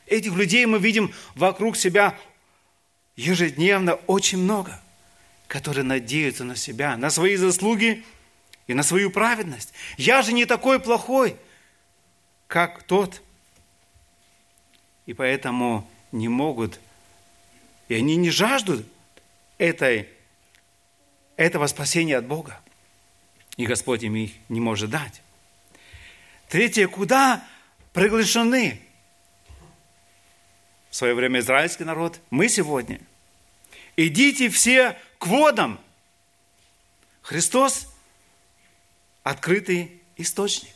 Этих 0.05 0.35
людей 0.35 0.67
мы 0.67 0.79
видим 0.79 1.15
вокруг 1.35 1.79
себя 1.79 2.15
ежедневно 3.17 3.95
очень 4.07 4.37
много, 4.37 4.79
которые 5.47 5.85
надеются 5.85 6.45
на 6.45 6.57
себя, 6.57 6.99
на 6.99 7.09
свои 7.09 7.37
заслуги 7.37 8.05
и 8.67 8.75
на 8.75 8.83
свою 8.83 9.11
праведность. 9.11 9.73
Я 9.97 10.21
же 10.21 10.35
не 10.35 10.45
такой 10.45 10.79
плохой, 10.79 11.39
как 12.49 12.83
тот. 12.83 13.23
И 15.07 15.15
поэтому 15.15 15.89
не 16.13 16.29
могут, 16.29 16.81
и 17.89 17.95
они 17.95 18.17
не 18.17 18.29
жаждут 18.29 18.85
этой, 19.57 20.07
этого 21.37 21.67
спасения 21.67 22.19
от 22.19 22.27
Бога. 22.27 22.61
И 23.57 23.65
Господь 23.65 24.03
им 24.03 24.17
их 24.17 24.33
не 24.51 24.61
может 24.61 24.91
дать. 24.91 25.23
Третье, 26.49 26.89
куда 26.89 27.47
приглашены 27.93 28.81
в 30.89 30.97
свое 30.97 31.15
время 31.15 31.41
израильский 31.41 31.85
народ, 31.85 32.21
мы 32.31 32.49
сегодня. 32.49 33.01
Идите 33.97 34.49
все 34.49 34.97
к 35.19 35.27
водам. 35.27 35.79
Христос– 37.21 37.93
открытый 39.23 40.01
источник. 40.17 40.73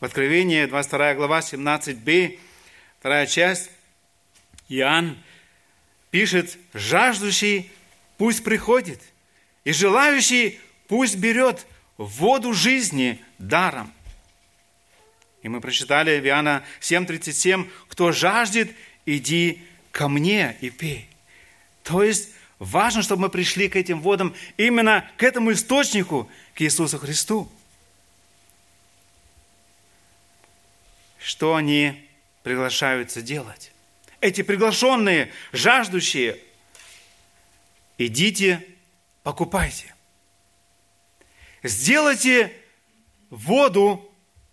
В 0.00 0.04
Откровении 0.04 0.66
22 0.66 1.14
глава 1.14 1.40
17b, 1.40 2.38
вторая 3.00 3.26
часть, 3.26 3.70
Иоанн 4.68 5.16
пишет, 6.10 6.58
жаждущий 6.74 7.72
пусть 8.18 8.44
приходит, 8.44 9.00
и 9.64 9.72
желающий 9.72 10.60
пусть 10.86 11.16
берет 11.16 11.66
воду 11.96 12.52
жизни 12.52 13.24
даром. 13.38 13.92
И 15.42 15.48
мы 15.48 15.60
прочитали 15.60 16.20
в 16.20 16.26
Иоанна 16.26 16.64
7,37, 16.80 17.68
кто 17.88 18.12
жаждет, 18.12 18.70
иди 19.06 19.62
ко 19.92 20.08
мне 20.08 20.56
и 20.60 20.70
пей. 20.70 21.08
То 21.82 22.02
есть 22.02 22.30
важно, 22.58 23.02
чтобы 23.02 23.22
мы 23.22 23.28
пришли 23.28 23.68
к 23.68 23.76
этим 23.76 24.00
водам, 24.00 24.34
именно 24.56 25.08
к 25.16 25.22
этому 25.22 25.52
источнику, 25.52 26.30
к 26.54 26.62
Иисусу 26.62 26.98
Христу. 26.98 27.50
Что 31.18 31.54
они 31.54 32.08
приглашаются 32.42 33.22
делать? 33.22 33.72
эти 34.20 34.42
приглашенные, 34.42 35.32
жаждущие, 35.52 36.38
идите, 37.96 38.64
покупайте. 39.22 39.94
Сделайте 41.62 42.52
воду 43.30 44.07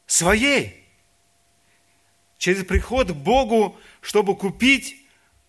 своей. 0.06 0.84
Через 2.38 2.65
приход 2.65 3.12
к 3.12 3.13
Богу, 3.15 3.78
чтобы 4.02 4.36
купить 4.36 4.98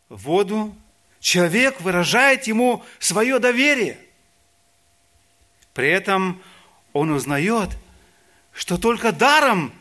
воду, 0.08 0.74
человек 1.20 1.80
выражает 1.80 2.46
ему 2.46 2.84
свое 2.98 3.38
доверие. 3.38 3.98
При 5.74 5.90
этом 5.90 6.40
он 6.92 7.10
узнает, 7.10 7.70
что 8.52 8.78
только 8.78 9.12
даром 9.12 9.72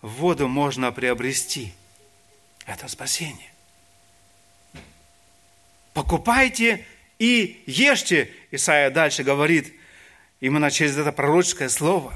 воду 0.00 0.48
можно 0.48 0.92
приобрести– 0.92 1.74
это 2.66 2.86
спасение. 2.86 3.50
Покупайте 5.92 6.86
и 7.18 7.62
ешьте, 7.66 8.32
Исаия 8.52 8.90
дальше 8.90 9.24
говорит, 9.24 9.74
именно 10.40 10.70
через 10.70 10.96
это 10.96 11.10
пророческое 11.10 11.68
слово. 11.68 12.14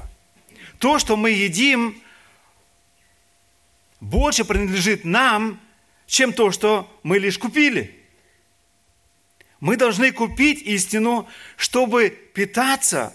То, 0.79 0.99
что 0.99 1.15
мы 1.15 1.31
едим, 1.31 2.01
больше 3.99 4.45
принадлежит 4.45 5.05
нам, 5.05 5.59
чем 6.07 6.33
то, 6.33 6.51
что 6.51 6.89
мы 7.03 7.17
лишь 7.19 7.37
купили. 7.39 7.99
Мы 9.59 9.77
должны 9.77 10.11
купить 10.11 10.61
истину, 10.61 11.27
чтобы 11.57 12.09
питаться 12.09 13.13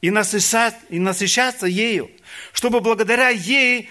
и 0.00 0.10
насыщаться, 0.10 0.78
и 0.88 0.98
насыщаться 0.98 1.66
ею, 1.66 2.10
чтобы 2.52 2.80
благодаря 2.80 3.28
ей 3.30 3.88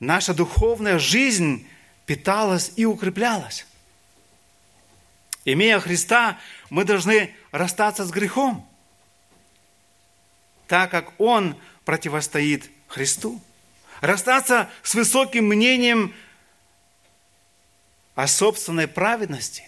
наша 0.00 0.32
духовная 0.32 0.98
жизнь 0.98 1.66
питалась 2.06 2.72
и 2.76 2.84
укреплялась. 2.84 3.66
Имея 5.44 5.78
Христа, 5.80 6.38
мы 6.70 6.84
должны 6.84 7.34
расстаться 7.50 8.04
с 8.04 8.10
грехом, 8.10 8.66
так 10.68 10.90
как 10.90 11.12
Он 11.18 11.56
противостоит 11.84 12.70
Христу. 12.88 13.40
Расстаться 14.00 14.70
с 14.82 14.94
высоким 14.94 15.46
мнением 15.46 16.14
о 18.14 18.26
собственной 18.26 18.86
праведности, 18.86 19.64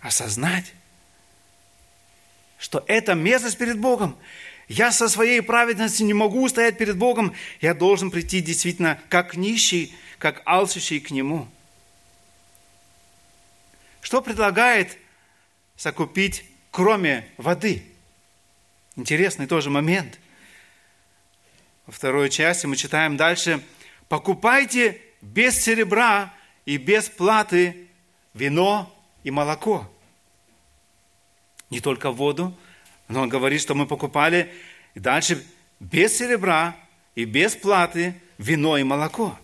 осознать, 0.00 0.72
что 2.58 2.84
это 2.86 3.14
мерзость 3.14 3.58
перед 3.58 3.78
Богом. 3.78 4.16
я 4.68 4.92
со 4.92 5.08
своей 5.08 5.42
праведностью 5.42 6.06
не 6.06 6.14
могу 6.14 6.48
стоять 6.48 6.78
перед 6.78 6.96
Богом, 6.96 7.34
я 7.60 7.74
должен 7.74 8.10
прийти 8.10 8.40
действительно 8.40 9.00
как 9.08 9.36
нищий, 9.36 9.94
как 10.18 10.42
алчущий 10.46 11.00
к 11.00 11.10
Нему. 11.10 11.48
Что 14.00 14.22
предлагает 14.22 14.96
сокупить, 15.76 16.44
кроме 16.70 17.28
воды? 17.36 17.84
Интересный 18.96 19.46
тоже 19.46 19.70
момент. 19.70 20.18
Во 21.86 21.92
второй 21.92 22.30
части 22.30 22.66
мы 22.66 22.76
читаем 22.76 23.16
дальше. 23.16 23.62
«Покупайте 24.08 25.00
без 25.20 25.62
серебра 25.62 26.32
и 26.64 26.76
без 26.76 27.08
платы 27.08 27.88
вино 28.34 28.94
и 29.24 29.30
молоко». 29.30 29.90
Не 31.70 31.80
только 31.80 32.10
воду, 32.10 32.56
но 33.08 33.22
он 33.22 33.28
говорит, 33.28 33.60
что 33.60 33.74
мы 33.74 33.86
покупали 33.86 34.52
и 34.94 35.00
дальше 35.00 35.44
без 35.80 36.16
серебра 36.16 36.76
и 37.14 37.24
без 37.24 37.56
платы 37.56 38.14
вино 38.38 38.76
и 38.76 38.82
молоко, 38.82 39.38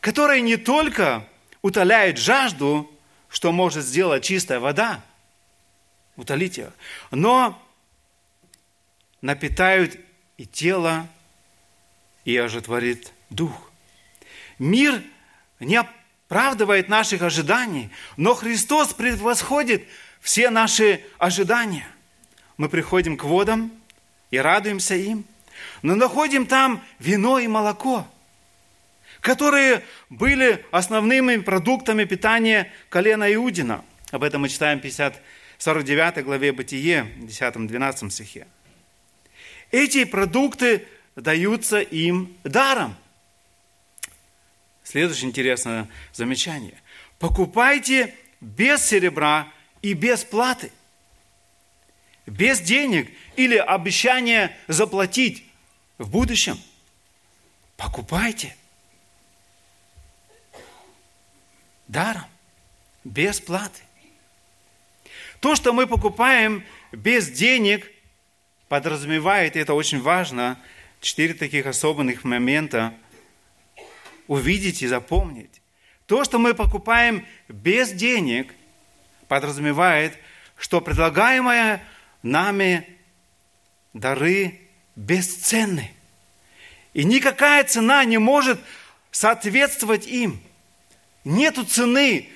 которое 0.00 0.40
не 0.40 0.56
только 0.56 1.26
утоляет 1.62 2.18
жажду, 2.18 2.90
что 3.28 3.52
может 3.52 3.84
сделать 3.84 4.24
чистая 4.24 4.60
вода, 4.60 5.02
утолить 6.16 6.56
ее, 6.56 6.72
но 7.10 7.62
напитают 9.20 9.98
и 10.38 10.46
тело, 10.46 11.06
и 12.24 12.36
ожитворит 12.36 13.12
дух. 13.28 13.70
Мир 14.58 15.02
не 15.60 15.76
оправдывает 15.76 16.88
наших 16.88 17.22
ожиданий, 17.22 17.90
но 18.16 18.34
Христос 18.34 18.94
превосходит 18.94 19.84
все 20.20 20.50
наши 20.50 21.04
ожидания. 21.18 21.86
Мы 22.56 22.68
приходим 22.68 23.16
к 23.16 23.24
водам 23.24 23.72
и 24.30 24.38
радуемся 24.38 24.94
им, 24.94 25.24
но 25.82 25.96
находим 25.96 26.46
там 26.46 26.84
вино 26.98 27.38
и 27.38 27.48
молоко, 27.48 28.06
которые 29.20 29.84
были 30.08 30.64
основными 30.70 31.36
продуктами 31.38 32.04
питания 32.04 32.72
колена 32.88 33.32
Иудина. 33.34 33.84
Об 34.12 34.22
этом 34.22 34.42
мы 34.42 34.48
читаем 34.48 34.78
в 34.78 34.82
50, 34.82 35.20
49 35.58 36.24
главе 36.24 36.52
Бытие, 36.52 37.12
10-12 37.18 38.10
стихе. 38.10 38.46
Эти 39.70 40.04
продукты 40.04 40.86
даются 41.16 41.80
им 41.80 42.36
даром. 42.44 42.96
Следующее 44.82 45.28
интересное 45.28 45.88
замечание. 46.12 46.80
Покупайте 47.18 48.14
без 48.40 48.84
серебра 48.86 49.52
и 49.82 49.92
без 49.92 50.24
платы, 50.24 50.72
без 52.26 52.60
денег 52.60 53.10
или 53.36 53.56
обещания 53.56 54.56
заплатить 54.68 55.44
в 55.98 56.08
будущем. 56.08 56.58
Покупайте 57.76 58.56
даром, 61.86 62.26
без 63.04 63.40
платы. 63.40 63.82
То, 65.40 65.54
что 65.54 65.72
мы 65.72 65.86
покупаем 65.86 66.64
без 66.92 67.30
денег, 67.30 67.90
подразумевает, 68.68 69.56
и 69.56 69.60
это 69.60 69.74
очень 69.74 70.00
важно, 70.00 70.58
четыре 71.00 71.34
таких 71.34 71.66
особенных 71.66 72.24
момента 72.24 72.94
увидеть 74.26 74.82
и 74.82 74.86
запомнить. 74.86 75.60
То, 76.06 76.24
что 76.24 76.38
мы 76.38 76.54
покупаем 76.54 77.26
без 77.48 77.90
денег, 77.90 78.54
подразумевает, 79.26 80.16
что 80.56 80.80
предлагаемые 80.80 81.82
нами 82.22 82.86
дары 83.92 84.60
бесценны. 84.96 85.90
И 86.94 87.04
никакая 87.04 87.64
цена 87.64 88.04
не 88.04 88.18
может 88.18 88.58
соответствовать 89.10 90.06
им. 90.06 90.42
Нету 91.24 91.64
цены 91.64 92.28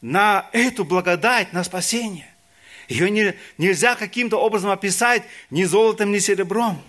на 0.00 0.48
эту 0.52 0.84
благодать, 0.84 1.52
на 1.52 1.64
спасение. 1.64 2.33
Ее 2.88 3.10
не, 3.10 3.34
нельзя 3.58 3.94
каким-то 3.94 4.36
образом 4.38 4.70
описать 4.70 5.22
ни 5.50 5.64
золотом, 5.64 6.12
ни 6.12 6.18
серебром. 6.18 6.82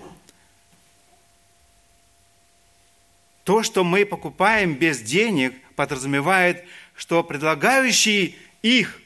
То, 3.43 3.63
что 3.63 3.83
мы 3.83 4.05
покупаем 4.05 4.73
без 4.73 5.01
денег, 5.01 5.53
подразумевает, 5.75 6.65
что 6.95 7.23
предлагающий 7.23 8.37
их 8.61 8.99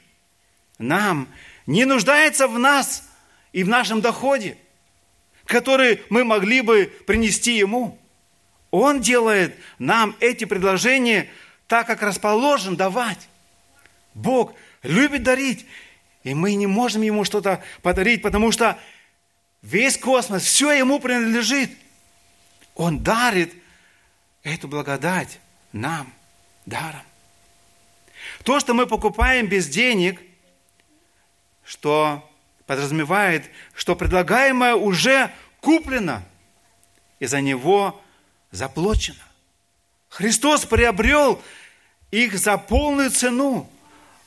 нам 0.78 1.28
не 1.66 1.84
нуждается 1.84 2.48
в 2.48 2.58
нас 2.58 3.08
и 3.52 3.62
в 3.62 3.68
нашем 3.68 4.00
доходе, 4.00 4.56
который 5.44 6.02
мы 6.08 6.24
могли 6.24 6.62
бы 6.62 6.90
принести 7.06 7.56
ему. 7.56 7.98
Он 8.70 9.00
делает 9.00 9.56
нам 9.78 10.16
эти 10.20 10.44
предложения 10.44 11.28
так, 11.66 11.86
как 11.86 12.02
расположен 12.02 12.76
давать. 12.76 13.28
Бог 14.14 14.54
любит 14.82 15.22
дарить, 15.22 15.66
и 16.22 16.34
мы 16.34 16.54
не 16.54 16.66
можем 16.66 17.02
ему 17.02 17.24
что-то 17.24 17.62
подарить, 17.82 18.22
потому 18.22 18.52
что 18.52 18.78
весь 19.62 19.98
космос, 19.98 20.42
все 20.42 20.72
ему 20.72 21.00
принадлежит. 21.00 21.70
Он 22.74 23.02
дарит 23.02 23.54
эту 24.42 24.68
благодать 24.68 25.38
нам 25.72 26.12
даром. 26.66 27.02
То, 28.44 28.60
что 28.60 28.74
мы 28.74 28.86
покупаем 28.86 29.46
без 29.46 29.68
денег– 29.68 30.20
что 31.70 32.28
подразумевает, 32.66 33.48
что 33.76 33.94
предлагаемое 33.94 34.74
уже 34.74 35.30
куплено 35.60 36.24
и 37.20 37.26
за 37.26 37.40
него 37.40 38.02
заплачено. 38.50 39.22
Христос 40.08 40.64
приобрел 40.64 41.40
их 42.10 42.36
за 42.36 42.58
полную 42.58 43.12
цену, 43.12 43.70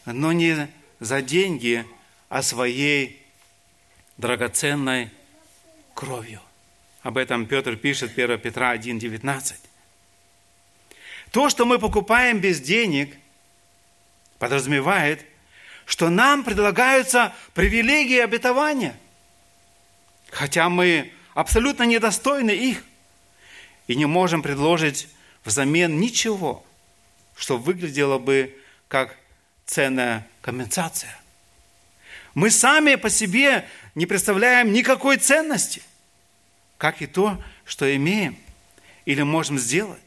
но 0.05 0.31
не 0.31 0.69
за 1.03 1.21
деньги, 1.21 1.85
а 2.29 2.41
своей 2.41 3.21
драгоценной 4.17 5.09
кровью. 5.93 6.41
Об 7.01 7.17
этом 7.17 7.45
Петр 7.45 7.75
пишет 7.75 8.11
1 8.17 8.39
Петра 8.39 8.75
1,19. 8.75 9.55
То, 11.31 11.49
что 11.49 11.65
мы 11.65 11.79
покупаем 11.79 12.39
без 12.39 12.59
денег, 12.61 13.15
подразумевает– 14.39 15.25
что 15.85 16.09
нам 16.09 16.43
предлагаются 16.43 17.33
привилегии 17.53 18.19
обетования, 18.19 18.97
хотя 20.29 20.69
мы 20.69 21.11
абсолютно 21.33 21.83
недостойны 21.83 22.51
их 22.51 22.83
и 23.87 23.95
не 23.95 24.05
можем 24.05 24.41
предложить 24.41 25.09
взамен 25.43 25.99
ничего, 25.99 26.63
что 27.35 27.57
выглядело 27.57 28.17
бы 28.17 28.57
как 28.87 29.17
ценная 29.65 30.27
компенсация. 30.41 31.17
Мы 32.33 32.49
сами 32.49 32.95
по 32.95 33.09
себе 33.09 33.67
не 33.95 34.05
представляем 34.05 34.71
никакой 34.71 35.17
ценности, 35.17 35.83
как 36.77 37.01
и 37.01 37.07
то, 37.07 37.41
что 37.65 37.95
имеем 37.95 38.37
или 39.05 39.21
можем 39.21 39.59
сделать. 39.59 39.99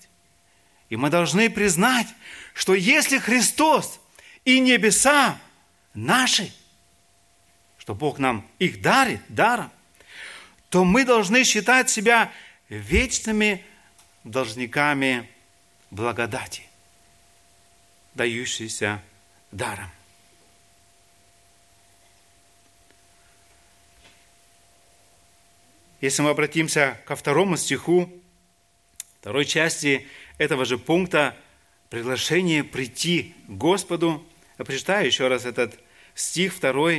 И 0.88 0.96
мы 0.96 1.10
должны 1.10 1.50
признать, 1.50 2.06
что 2.54 2.74
если 2.74 3.18
Христос 3.18 4.00
и 4.44 4.60
небеса 4.60 5.38
наши, 5.94 6.52
что 7.78 7.94
Бог 7.94 8.18
нам 8.18 8.46
их 8.58 8.82
дарит 8.82 9.20
даром, 9.28 9.70
то 10.70 10.84
мы 10.84 11.04
должны 11.04 11.44
считать 11.44 11.88
себя 11.90 12.32
вечными 12.68 13.64
должниками 14.24 15.28
благодати, 15.90 16.64
дающейся 18.14 19.00
даром. 19.56 19.90
Если 26.00 26.22
мы 26.22 26.30
обратимся 26.30 27.00
ко 27.06 27.16
второму 27.16 27.56
стиху, 27.56 28.12
второй 29.20 29.46
части 29.46 30.06
этого 30.38 30.64
же 30.64 30.78
пункта, 30.78 31.36
приглашение 31.88 32.62
прийти 32.64 33.34
к 33.48 33.50
Господу, 33.50 34.24
я 34.58 34.64
прочитаю 34.64 35.06
еще 35.06 35.28
раз 35.28 35.46
этот 35.46 35.78
стих 36.14 36.60
2. 36.60 36.90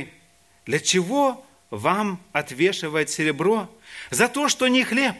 Для 0.66 0.80
чего 0.80 1.46
вам 1.70 2.20
отвешивать 2.32 3.08
серебро? 3.08 3.70
За 4.10 4.28
то, 4.28 4.48
что 4.48 4.68
не 4.68 4.84
хлеб, 4.84 5.14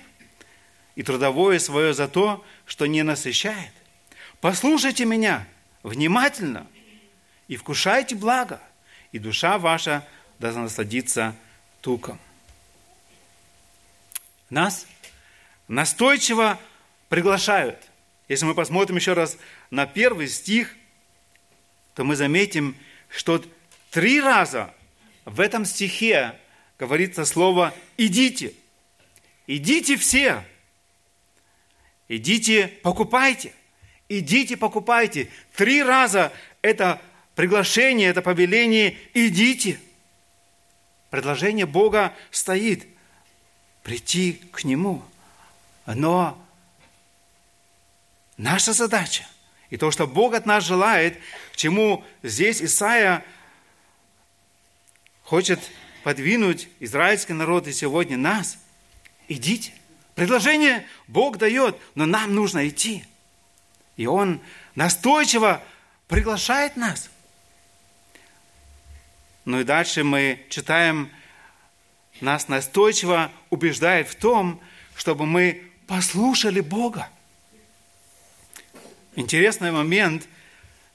и 0.97 1.05
трудовое 1.05 1.61
свое 1.61 1.95
за 1.95 2.09
то, 2.09 2.45
что 2.67 2.87
не 2.87 3.05
насыщает. 3.05 3.73
Послушайте 4.41 5.05
меня 5.05 5.47
внимательно 5.85 6.67
и 7.49 7.57
вкушайте 7.57 8.15
благо, 8.15 8.61
и 9.11 9.19
душа 9.19 9.59
ваша 9.59 10.07
должна 10.39 10.63
насладиться 10.63 11.35
туком. 11.81 12.19
Нас 14.51 14.87
настойчиво 15.67 16.59
приглашают. 17.09 17.79
Если 18.29 18.45
мы 18.45 18.55
посмотрим 18.55 18.97
еще 18.97 19.15
раз 19.15 19.37
на 19.71 19.87
первый 19.87 20.29
стих, 20.29 20.77
то 21.95 22.05
мы 22.05 22.15
заметим, 22.15 22.77
что 23.09 23.43
Три 23.91 24.21
раза 24.21 24.75
в 25.25 25.41
этом 25.41 25.65
стихе 25.65 26.35
говорится 26.79 27.25
слово 27.25 27.75
«идите». 27.97 28.53
Идите 29.47 29.97
все. 29.97 30.45
Идите, 32.07 32.69
покупайте. 32.83 33.55
Идите, 34.11 34.59
покупайте. 34.59 35.31
Три 35.57 35.83
раза 35.83 36.33
это 36.61 37.01
приглашение, 37.39 38.09
это 38.09 38.21
повеление 38.21 38.99
«идите». 39.15 39.79
Предложение 41.09 41.67
Бога 41.67 42.13
стоит– 42.33 42.85
прийти 43.85 44.33
к 44.51 44.65
Нему. 44.65 45.05
Но 45.87 46.37
наша 48.37 48.73
задача 48.73 49.25
и 49.71 49.77
то, 49.77 49.93
что 49.93 50.09
Бог 50.09 50.35
от 50.35 50.47
нас 50.47 50.65
желает, 50.65 51.17
к 51.53 51.57
чему 51.57 52.05
здесь 52.25 52.61
Исаия 52.61 53.25
хочет 55.23 55.61
подвинуть 56.03 56.69
израильский 56.81 57.35
народ 57.35 57.69
и 57.69 57.73
сегодня 57.73 58.17
нас, 58.17 58.59
идите. 59.29 59.73
Предложение 60.17 60.85
Бог 61.07 61.39
дает, 61.39 61.79
но 61.95 62.05
нам 62.05 62.35
нужно 62.35 62.67
идти. 62.67 63.05
И 63.97 64.09
Он 64.09 64.41
настойчиво 64.75 65.63
приглашает 66.09 66.75
нас. 66.77 67.11
Ну 69.49 69.61
и 69.61 69.65
дальше 69.65 70.05
мы 70.05 70.45
читаем, 70.51 71.11
нас 72.21 72.49
настойчиво 72.49 73.33
убеждает 73.49 74.07
в 74.07 74.15
том, 74.15 74.61
чтобы 74.95 75.25
мы 75.25 75.63
послушали 75.87 76.61
Бога. 76.61 77.09
Интересный 79.17 79.73
момент, 79.73 80.29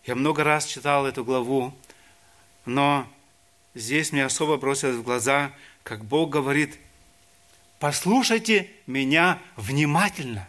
я 0.05 0.13
много 0.13 0.43
раз 0.43 0.67
читал 0.67 1.07
эту 1.07 1.25
главу, 1.25 1.75
но 2.65 3.11
здесь 3.73 4.11
мне 4.11 4.23
особо 4.23 4.57
бросилось 4.57 4.97
в 4.97 5.03
глаза, 5.03 5.51
как 5.81 6.05
Бог 6.05 6.29
говорит, 6.29 6.77
послушайте 7.79 8.69
меня 8.85 9.41
внимательно. 9.55 10.47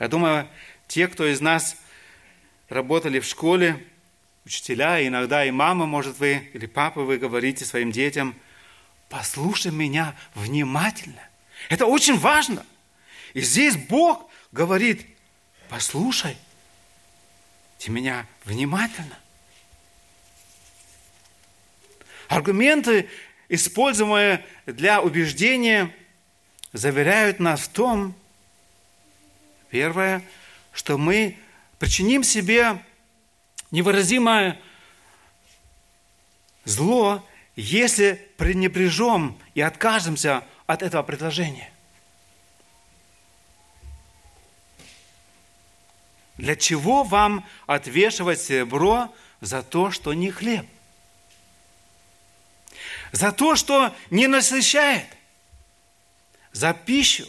Я 0.00 0.08
думаю, 0.08 0.48
те, 0.88 1.06
кто 1.06 1.28
из 1.28 1.40
нас 1.40 1.76
работали 2.68 3.20
в 3.20 3.24
школе, 3.24 3.86
учителя, 4.50 5.06
иногда 5.06 5.44
и 5.44 5.52
мама, 5.52 5.86
может 5.86 6.18
вы, 6.18 6.50
или 6.54 6.66
папа, 6.66 7.02
вы 7.02 7.18
говорите 7.18 7.64
своим 7.64 7.92
детям, 7.92 8.34
послушай 9.08 9.70
меня 9.70 10.16
внимательно. 10.34 11.22
Это 11.68 11.86
очень 11.86 12.18
важно. 12.18 12.66
И 13.32 13.42
здесь 13.42 13.76
Бог 13.76 14.28
говорит, 14.50 15.06
послушай 15.68 16.36
ты 17.78 17.92
меня 17.92 18.26
внимательно. 18.44 19.16
Аргументы, 22.26 23.08
используемые 23.48 24.44
для 24.66 25.00
убеждения, 25.00 25.94
заверяют 26.72 27.38
нас 27.38 27.60
в 27.60 27.68
том, 27.68 28.16
первое, 29.70 30.24
что 30.72 30.98
мы 30.98 31.38
причиним 31.78 32.24
себе 32.24 32.82
невыразимое 33.70 34.60
зло, 36.64 37.26
если 37.56 38.28
пренебрежем 38.36 39.38
и 39.54 39.60
откажемся 39.60 40.44
от 40.66 40.82
этого 40.82 41.02
предложения. 41.02 41.72
Для 46.36 46.56
чего 46.56 47.02
вам 47.02 47.46
отвешивать 47.66 48.40
серебро 48.40 49.14
за 49.40 49.62
то, 49.62 49.90
что 49.90 50.14
не 50.14 50.30
хлеб? 50.30 50.66
За 53.12 53.30
то, 53.32 53.56
что 53.56 53.94
не 54.10 54.26
насыщает? 54.26 55.06
За 56.52 56.72
пищу 56.72 57.26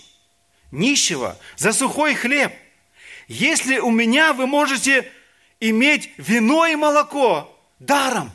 нищего, 0.72 1.38
за 1.58 1.74
сухой 1.74 2.16
хлеб? 2.16 2.54
Если 3.28 3.80
у 3.80 3.92
меня 3.92 4.34
вы 4.34 4.48
можете 4.48 5.12
иметь 5.62 6.12
вино 6.18 6.66
и 6.66 6.76
молоко 6.76 7.58
даром, 7.80 8.32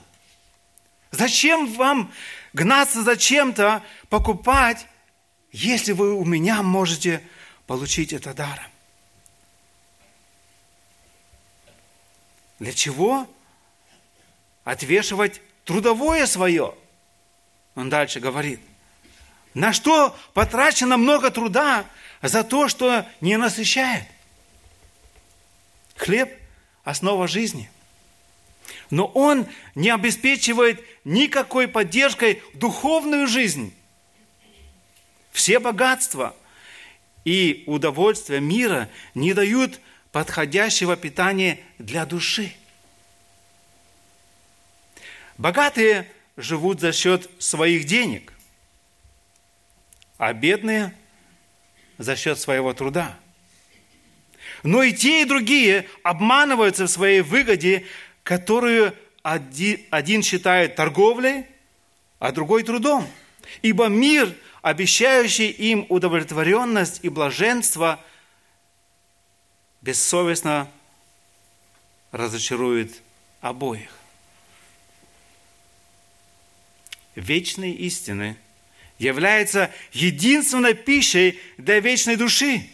зачем 1.11 1.67
вам 1.75 2.13
гнаться 2.55 3.03
за 3.03 3.17
чем-то, 3.17 3.83
покупать, 4.09 4.87
если 5.53 5.93
вы 5.93 6.15
у 6.15 6.25
меня 6.25 6.63
можете 6.63 7.21
получить 7.67 8.13
это 8.13 8.33
даром? 8.33 8.71
Для 12.59 12.73
чего 12.73 13.29
отвешивать 14.65 15.43
трудовое 15.65 16.27
свое? 16.27 16.75
Он 17.75 17.91
дальше 17.91 18.21
говорит. 18.21 18.61
На 19.53 19.73
что 19.73 20.17
потрачено 20.33 20.97
много 20.97 21.31
труда 21.31 21.85
за 22.23 22.45
то, 22.45 22.69
что 22.69 23.07
не 23.21 23.37
насыщает? 23.37 24.05
Хлеб– 25.97 26.33
основа 26.87 27.27
жизни. 27.27 27.69
Но 28.91 29.07
он 29.07 29.47
не 29.75 29.91
обеспечивает 29.91 30.83
никакой 31.05 31.67
поддержкой 31.67 32.43
духовную 32.55 33.27
жизнь. 33.27 33.75
Все 35.33 35.59
богатства 35.59 36.35
и 37.25 37.65
удовольствия 37.67 38.39
мира 38.39 38.89
не 39.15 39.35
дают 39.35 39.81
подходящего 40.13 40.97
питания 40.97 41.59
для 41.79 42.07
души. 42.07 42.55
Богатые 45.37 46.09
живут 46.37 46.81
за 46.81 46.93
счет 46.93 47.29
своих 47.41 47.85
денег, 47.85 48.33
а 50.19 50.33
бедные 50.33 50.95
за 51.99 52.15
счет 52.15 52.39
своего 52.39 52.73
труда. 52.73 53.19
Но 54.67 54.83
и 54.83 54.93
те, 54.93 55.23
и 55.23 55.25
другие 55.25 55.89
обманываются 56.03 56.85
в 56.85 56.91
своей 56.91 57.23
выгоде, 57.23 57.87
которую 58.23 58.95
один 59.23 60.23
считает 60.23 60.77
торговлей, 60.77 61.47
а 62.19 62.33
другой 62.33 62.63
трудом. 62.63 63.09
Ибо 63.63 63.87
мир, 63.87 64.35
обещающий 64.63 65.49
им 65.49 65.87
удовлетворенность 65.89 67.01
и 67.03 67.09
блаженство– 67.09 68.01
бессовестно 69.87 70.69
разочарует 72.11 73.03
обоих. 73.41 73.91
Вечные 77.15 77.73
истины 77.73 78.37
являются 78.99 79.73
единственной 79.93 80.75
пищей 80.75 81.39
для 81.57 81.79
вечной 81.79 82.17
души, 82.17 82.69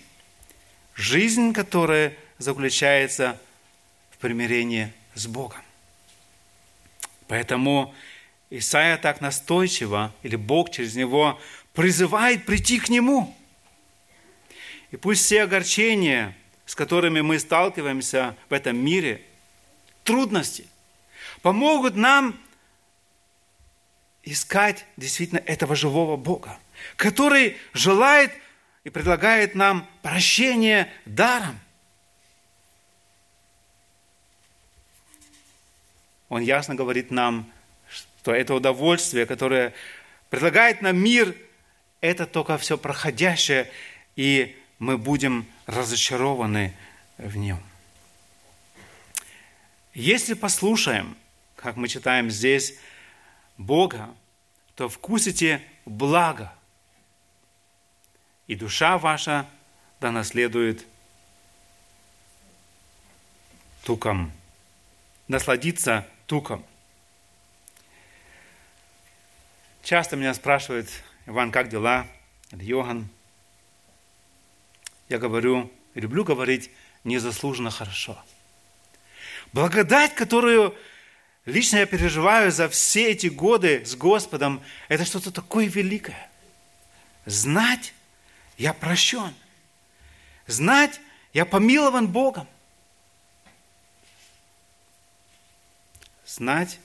жизнь 0.94 1.52
которая 1.52 2.14
заключается 2.38 3.38
в 4.10 4.18
примирении 4.18 4.92
с 5.14 5.26
Богом. 5.26 5.60
Поэтому 7.28 7.94
Исаия 8.50 8.96
так 8.98 9.20
настойчиво, 9.20 10.12
или 10.22 10.36
Бог 10.36 10.70
через 10.70 10.94
него 10.94 11.40
призывает 11.72 12.44
прийти 12.44 12.78
к 12.78 12.88
Нему. 12.88 13.34
И 14.90 14.96
пусть 14.96 15.24
все 15.24 15.42
огорчения– 15.42 16.36
с 16.72 16.74
которыми 16.74 17.20
мы 17.20 17.38
сталкиваемся 17.38 18.34
в 18.48 18.52
этом 18.54 18.82
мире, 18.82 19.22
трудности, 20.04 20.66
помогут 21.42 21.96
нам 21.96 22.40
искать 24.22 24.86
действительно 24.96 25.40
этого 25.40 25.76
живого 25.76 26.16
Бога, 26.16 26.58
который 26.96 27.58
желает 27.74 28.32
и 28.84 28.90
предлагает 28.90 29.54
нам 29.54 29.88
прощение 30.02 30.92
даром. 31.04 31.58
Он 36.28 36.40
ясно 36.40 36.74
говорит 36.74 37.10
нам, 37.10 37.50
что 37.88 38.32
это 38.32 38.54
удовольствие, 38.54 39.26
которое 39.26 39.74
предлагает 40.30 40.80
нам 40.80 40.96
мир, 40.96 41.36
это 42.00 42.26
только 42.26 42.56
все 42.58 42.78
проходящее, 42.78 43.70
и 44.16 44.56
мы 44.78 44.98
будем 44.98 45.46
разочарованы 45.66 46.74
в 47.18 47.36
нем. 47.36 47.62
Если 49.94 50.32
послушаем, 50.32 51.16
как 51.54 51.76
мы 51.76 51.86
читаем 51.86 52.30
здесь, 52.30 52.78
Бога, 53.58 54.08
то 54.74 54.88
вкусите 54.88 55.62
благо, 55.84 56.52
и 58.52 58.54
душа 58.54 58.98
ваша 58.98 59.46
да 60.00 60.12
наследует 60.12 60.86
туком, 63.82 64.30
насладиться 65.26 66.06
туком. 66.26 66.64
Часто 69.82 70.16
меня 70.16 70.34
спрашивают, 70.34 70.88
Иван, 71.26 71.50
как 71.50 71.68
дела? 71.70 72.06
Или 72.50 72.64
Йохан– 72.64 73.08
я 75.08 75.18
говорю, 75.18 75.70
люблю 75.94 76.24
говорить 76.24 76.70
незаслуженно 77.04 77.70
хорошо. 77.70 78.22
Благодать, 79.52 80.14
которую 80.14 80.74
лично 81.44 81.78
я 81.78 81.86
переживаю 81.86 82.52
за 82.52 82.68
все 82.68 83.10
эти 83.10 83.28
годы 83.28 83.84
с 83.84 83.94
Господом, 83.94 84.62
это 84.88 85.04
что-то 85.04 85.30
такое 85.30 85.66
великое. 85.66 86.30
Знать, 87.26 87.92
я 88.62 88.72
прощен. 88.72 89.34
Знать, 90.46 91.00
я 91.32 91.44
помилован 91.44 92.06
Богом. 92.06 92.46
Знать, 96.24 96.78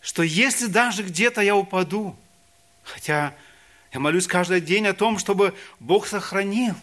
что 0.00 0.22
если 0.22 0.66
даже 0.66 1.02
где-то 1.02 1.40
я 1.40 1.56
упаду, 1.56 2.16
хотя 2.84 3.34
я 3.92 3.98
молюсь 3.98 4.28
каждый 4.28 4.60
день 4.60 4.86
о 4.86 4.94
том, 4.94 5.18
чтобы 5.18 5.52
Бог 5.80 6.06
сохранил, 6.06 6.76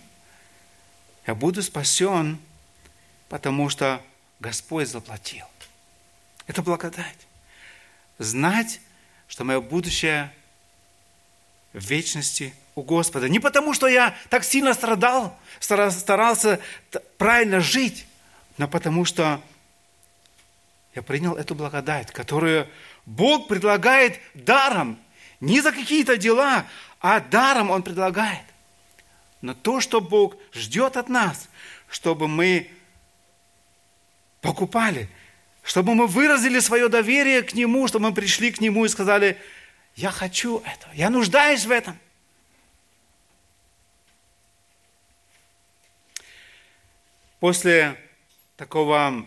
я 1.25 1.33
буду 1.33 1.63
спасен, 1.63 2.37
потому 3.29 3.69
что 3.69 4.03
Господь 4.41 4.89
заплатил. 4.89 5.45
Это 6.47 6.61
благодать. 6.61 7.27
Знать, 8.19 8.81
что 9.29 9.45
мое 9.45 9.61
будущее 9.61 10.33
в 11.71 11.79
вечности 11.79 12.53
у 12.75 12.83
Господа. 12.83 13.29
Не 13.29 13.39
потому, 13.39 13.73
что 13.73 13.87
я 13.87 14.15
так 14.29 14.43
сильно 14.43 14.73
страдал, 14.73 15.37
старался 15.59 16.59
правильно 17.17 17.61
жить, 17.61 18.05
но 18.57 18.67
потому 18.67 19.05
что 19.05 19.41
я 20.93 21.01
принял 21.01 21.35
эту 21.35 21.55
благодать, 21.55 22.11
которую 22.11 22.67
Бог 23.05 23.47
предлагает 23.47 24.19
даром, 24.33 24.99
не 25.39 25.61
за 25.61 25.71
какие-то 25.71 26.17
дела, 26.17 26.65
а 26.99 27.19
даром 27.19 27.71
Он 27.71 27.83
предлагает. 27.83 28.43
Но 29.41 29.53
то, 29.53 29.79
что 29.79 30.01
Бог 30.01 30.35
ждет 30.53 30.97
от 30.97 31.09
нас, 31.09 31.49
чтобы 31.89 32.27
мы 32.27 32.69
покупали, 34.41 35.09
чтобы 35.63 35.95
мы 35.95 36.07
выразили 36.07 36.59
свое 36.59 36.89
доверие 36.89 37.41
к 37.41 37.53
Нему, 37.53 37.87
чтобы 37.87 38.09
мы 38.09 38.15
пришли 38.15 38.51
к 38.51 38.59
Нему 38.61 38.85
и 38.85 38.89
сказали, 38.89 39.37
я 39.95 40.11
хочу 40.11 40.59
этого, 40.59 40.93
я 40.93 41.09
нуждаюсь 41.09 41.65
в 41.65 41.71
этом. 41.71 41.97
После 47.45 47.95
такого 48.57 49.23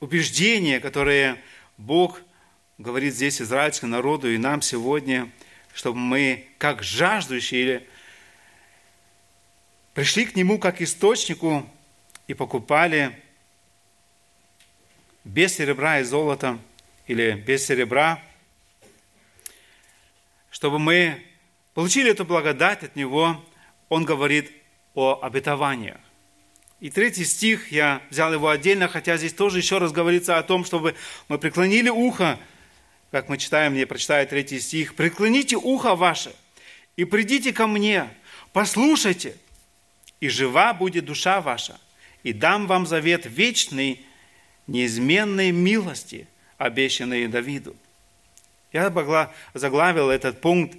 убеждения, 0.00 0.80
которое 0.80 1.38
Бог 1.76 2.22
говорит 2.78 3.12
здесь 3.12 3.42
израильскому 3.42 3.92
народу 3.92 4.32
и 4.32 4.38
нам 4.38 4.62
сегодня, 4.62 5.30
чтобы 5.74 5.98
мы, 5.98 6.48
как 6.56 6.82
жаждущие, 6.82 7.86
пришли 9.92 10.24
к 10.24 10.36
Нему 10.36 10.58
как 10.58 10.80
источнику 10.80 11.68
и 12.28 12.32
покупали 12.32 13.22
без 15.22 15.54
серебра 15.56 16.00
и 16.00 16.02
золота 16.02 16.58
или 17.06 17.32
без 17.32 17.66
серебра, 17.66 18.22
чтобы 20.50 20.78
мы 20.78 21.22
получили 21.74 22.10
эту 22.10 22.24
благодать 22.24 22.84
от 22.84 22.96
Него, 22.96 23.44
Он 23.90 24.06
говорит 24.06 24.50
о 24.94 25.20
обетованиях. 25.20 26.00
И 26.84 26.90
третий 26.90 27.24
стих, 27.24 27.72
я 27.72 28.02
взял 28.10 28.30
его 28.30 28.50
отдельно, 28.50 28.88
хотя 28.88 29.16
здесь 29.16 29.32
тоже 29.32 29.56
еще 29.56 29.78
раз 29.78 29.90
говорится 29.90 30.36
о 30.36 30.42
том, 30.42 30.66
чтобы 30.66 30.94
мы 31.28 31.38
преклонили 31.38 31.88
ухо, 31.88 32.38
как 33.10 33.30
мы 33.30 33.38
читаем, 33.38 33.72
мне 33.72 33.86
прочитаю 33.86 34.28
третий 34.28 34.60
стих, 34.60 34.94
«Преклоните 34.94 35.56
ухо 35.56 35.94
ваше 35.94 36.34
и 36.98 37.06
придите 37.06 37.54
ко 37.54 37.66
мне, 37.66 38.10
послушайте, 38.52 39.34
и 40.20 40.28
жива 40.28 40.74
будет 40.74 41.06
душа 41.06 41.40
ваша, 41.40 41.80
и 42.22 42.34
дам 42.34 42.66
вам 42.66 42.86
завет 42.86 43.24
вечный, 43.24 44.04
неизменной 44.66 45.52
милости, 45.52 46.28
обещанной 46.58 47.28
Давиду». 47.28 47.74
Я 48.74 48.92
заглавил 49.54 50.10
этот 50.10 50.42
пункт 50.42 50.76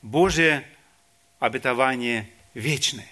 «Божье 0.00 0.64
обетование 1.40 2.30
вечное». 2.54 3.08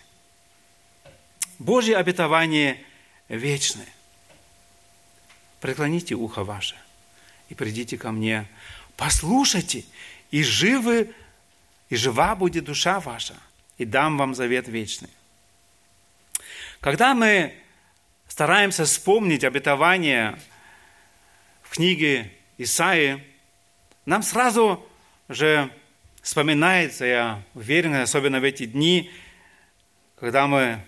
Божье 1.59 1.97
обетование 1.97 2.83
вечное. 3.29 3.89
Преклоните 5.61 6.15
ухо 6.15 6.45
ваше 6.45 6.77
и 7.49 7.55
придите 7.55 7.99
ко 7.99 8.13
мне. 8.13 8.47
Послушайте, 8.97 9.85
и 10.31 10.43
живы, 10.43 11.13
и 11.89 11.97
жива 11.97 12.37
будет 12.37 12.65
душа 12.65 13.01
ваша, 13.01 13.35
и 13.77 13.85
дам 13.85 14.19
вам 14.19 14.35
завет 14.35 14.69
вечный. 14.69 15.11
Когда 16.81 17.15
мы 17.15 17.55
стараемся 18.29 18.85
вспомнить 18.85 19.43
обетование 19.43 20.39
в 21.63 21.71
книге 21.71 22.33
Исаии, 22.57 23.25
нам 24.07 24.23
сразу 24.23 24.87
же 25.29 25.73
вспоминается, 26.23 27.05
я 27.05 27.43
уверен, 27.55 27.95
особенно 27.95 28.39
в 28.39 28.45
эти 28.45 28.67
дни, 28.67 29.11
когда 30.17 30.47
мы 30.47 30.81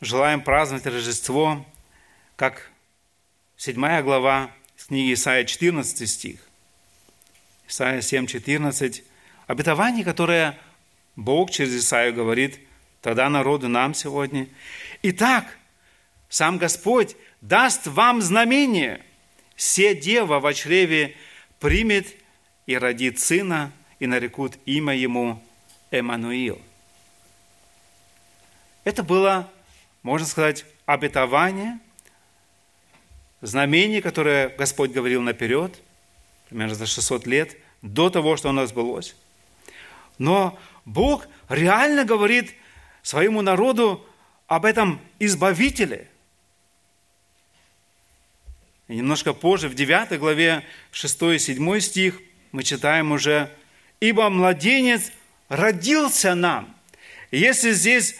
желаем 0.00 0.40
праздновать 0.40 0.86
Рождество, 0.86 1.64
как 2.36 2.70
7 3.56 4.02
глава 4.02 4.50
книги 4.86 5.14
Исаия 5.14 5.44
14 5.44 6.08
стих. 6.08 6.40
Исаия 7.66 8.00
7, 8.00 8.26
14. 8.26 9.02
Обетование, 9.46 10.04
которое 10.04 10.58
Бог 11.16 11.50
через 11.50 11.74
Исаию 11.74 12.14
говорит 12.14 12.60
тогда 13.02 13.28
народу 13.28 13.68
нам 13.68 13.94
сегодня. 13.94 14.48
Итак, 15.02 15.56
сам 16.28 16.58
Господь 16.58 17.16
даст 17.40 17.86
вам 17.86 18.22
знамение. 18.22 19.04
Се 19.56 19.94
дева 19.94 20.38
в 20.38 20.54
чреве 20.54 21.16
примет 21.58 22.14
и 22.66 22.76
родит 22.76 23.18
сына, 23.18 23.72
и 23.98 24.06
нарекут 24.06 24.58
имя 24.64 24.94
ему 24.94 25.42
Эммануил. 25.90 26.60
Это 28.84 29.02
было 29.02 29.50
можно 30.02 30.26
сказать, 30.26 30.64
обетование, 30.86 31.78
знамение, 33.40 34.02
которое 34.02 34.48
Господь 34.48 34.90
говорил 34.90 35.22
наперед, 35.22 35.80
примерно 36.48 36.74
за 36.74 36.86
600 36.86 37.26
лет, 37.26 37.56
до 37.82 38.10
того, 38.10 38.36
что 38.36 38.48
оно 38.48 38.66
сбылось. 38.66 39.14
Но 40.18 40.58
Бог 40.84 41.28
реально 41.48 42.04
говорит 42.04 42.54
своему 43.02 43.42
народу 43.42 44.04
об 44.46 44.64
этом 44.64 45.00
избавителе. 45.18 46.08
И 48.88 48.96
немножко 48.96 49.34
позже, 49.34 49.68
в 49.68 49.74
9 49.74 50.18
главе, 50.18 50.64
6 50.92 51.22
и 51.22 51.38
7 51.38 51.80
стих, 51.80 52.20
мы 52.52 52.62
читаем 52.62 53.12
уже, 53.12 53.54
«Ибо 54.00 54.30
младенец 54.30 55.12
родился 55.48 56.34
нам». 56.34 56.74
Если 57.30 57.72
здесь 57.72 58.16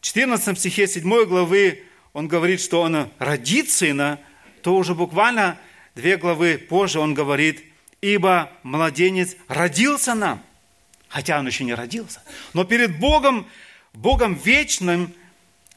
14 0.00 0.58
стихе 0.58 0.86
7 0.86 1.24
главы 1.26 1.84
он 2.12 2.28
говорит, 2.28 2.60
что 2.60 2.82
он 2.82 3.10
родит 3.18 3.70
сына, 3.70 4.20
то 4.62 4.74
уже 4.74 4.94
буквально 4.94 5.58
две 5.94 6.16
главы 6.16 6.58
позже 6.58 7.00
он 7.00 7.14
говорит, 7.14 7.64
ибо 8.00 8.50
младенец 8.62 9.36
родился 9.48 10.14
нам, 10.14 10.42
хотя 11.08 11.38
он 11.38 11.46
еще 11.46 11.64
не 11.64 11.74
родился. 11.74 12.22
Но 12.54 12.64
перед 12.64 12.98
Богом, 12.98 13.46
Богом 13.92 14.34
вечным, 14.34 15.12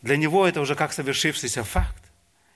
для 0.01 0.17
него 0.17 0.47
это 0.47 0.61
уже 0.61 0.75
как 0.75 0.93
совершившийся 0.93 1.63
факт. 1.63 2.01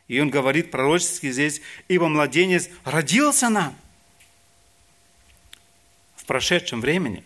И 0.07 0.19
он 0.19 0.29
говорит 0.29 0.71
пророчески 0.71 1.31
здесь, 1.31 1.61
ибо 1.87 2.07
младенец 2.07 2.69
родился 2.83 3.49
нам 3.49 3.75
в 6.15 6.25
прошедшем 6.25 6.81
времени. 6.81 7.23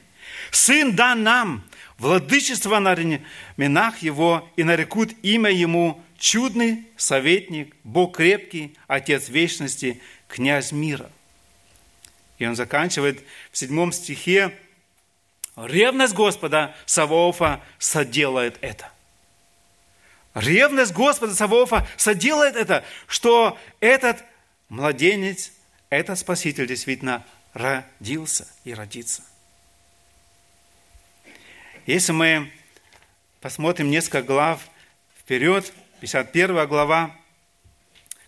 Сын 0.52 0.95
дан 0.95 1.23
нам, 1.23 1.63
владычество 2.00 2.80
на 2.80 2.96
именах 2.96 4.00
его, 4.00 4.50
и 4.56 4.64
нарекут 4.64 5.12
имя 5.22 5.52
ему 5.52 6.02
чудный 6.18 6.86
советник, 6.98 7.76
Бог 7.84 8.18
крепкий, 8.18 8.76
Отец 8.88 9.30
вечности, 9.30 10.02
князь 10.28 10.72
мира. 10.72 11.12
И 12.38 12.46
он 12.46 12.56
заканчивает 12.56 13.23
в 13.52 13.58
седьмом 13.58 13.92
стихе, 13.92 14.58
ревность 15.56 16.13
Господа 16.13 16.76
Савоофа 16.86 17.62
соделает 17.78 18.58
это. 18.62 18.92
Ревность 20.34 20.94
Господа 20.94 21.36
Савоофа 21.36 21.88
соделает 21.98 22.56
это, 22.56 22.86
что 23.08 23.58
этот 23.82 24.23
младенец, 24.69 25.52
этот 25.90 26.17
Спаситель 26.17 26.67
действительно 26.67 27.26
родился 27.54 28.48
и 28.63 28.73
родится. 28.73 29.23
Если 31.90 32.12
мы 32.12 32.52
посмотрим 33.42 33.90
несколько 33.90 34.21
глав 34.21 34.62
вперед, 35.19 35.73
51 36.02 36.67
глава 36.67 37.15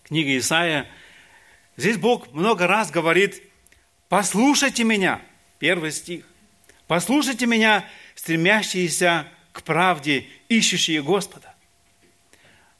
книги 0.02 0.36
Исаия, 0.36 0.88
здесь 1.76 1.96
Бог 1.96 2.32
много 2.32 2.66
раз 2.66 2.90
говорит, 2.90 3.40
послушайте 4.08 4.82
меня, 4.82 5.22
первый 5.60 5.92
стих, 5.92 6.24
послушайте 6.88 7.46
меня, 7.46 7.88
стремящиеся 8.16 9.28
к 9.52 9.62
правде, 9.62 10.26
ищущие 10.48 11.00
Господа. 11.00 11.54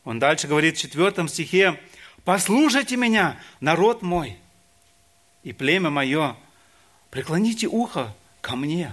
Он 0.02 0.18
дальше 0.18 0.48
говорит 0.48 0.76
в 0.76 0.80
четвертом 0.80 1.28
стихе, 1.28 1.78
послушайте 2.24 2.96
меня, 2.96 3.38
народ 3.60 4.02
мой, 4.02 4.36
и 5.44 5.52
племя 5.52 5.90
мое, 5.90 6.34
преклоните 7.10 7.68
ухо 7.68 8.12
ко 8.40 8.56
мне, 8.56 8.92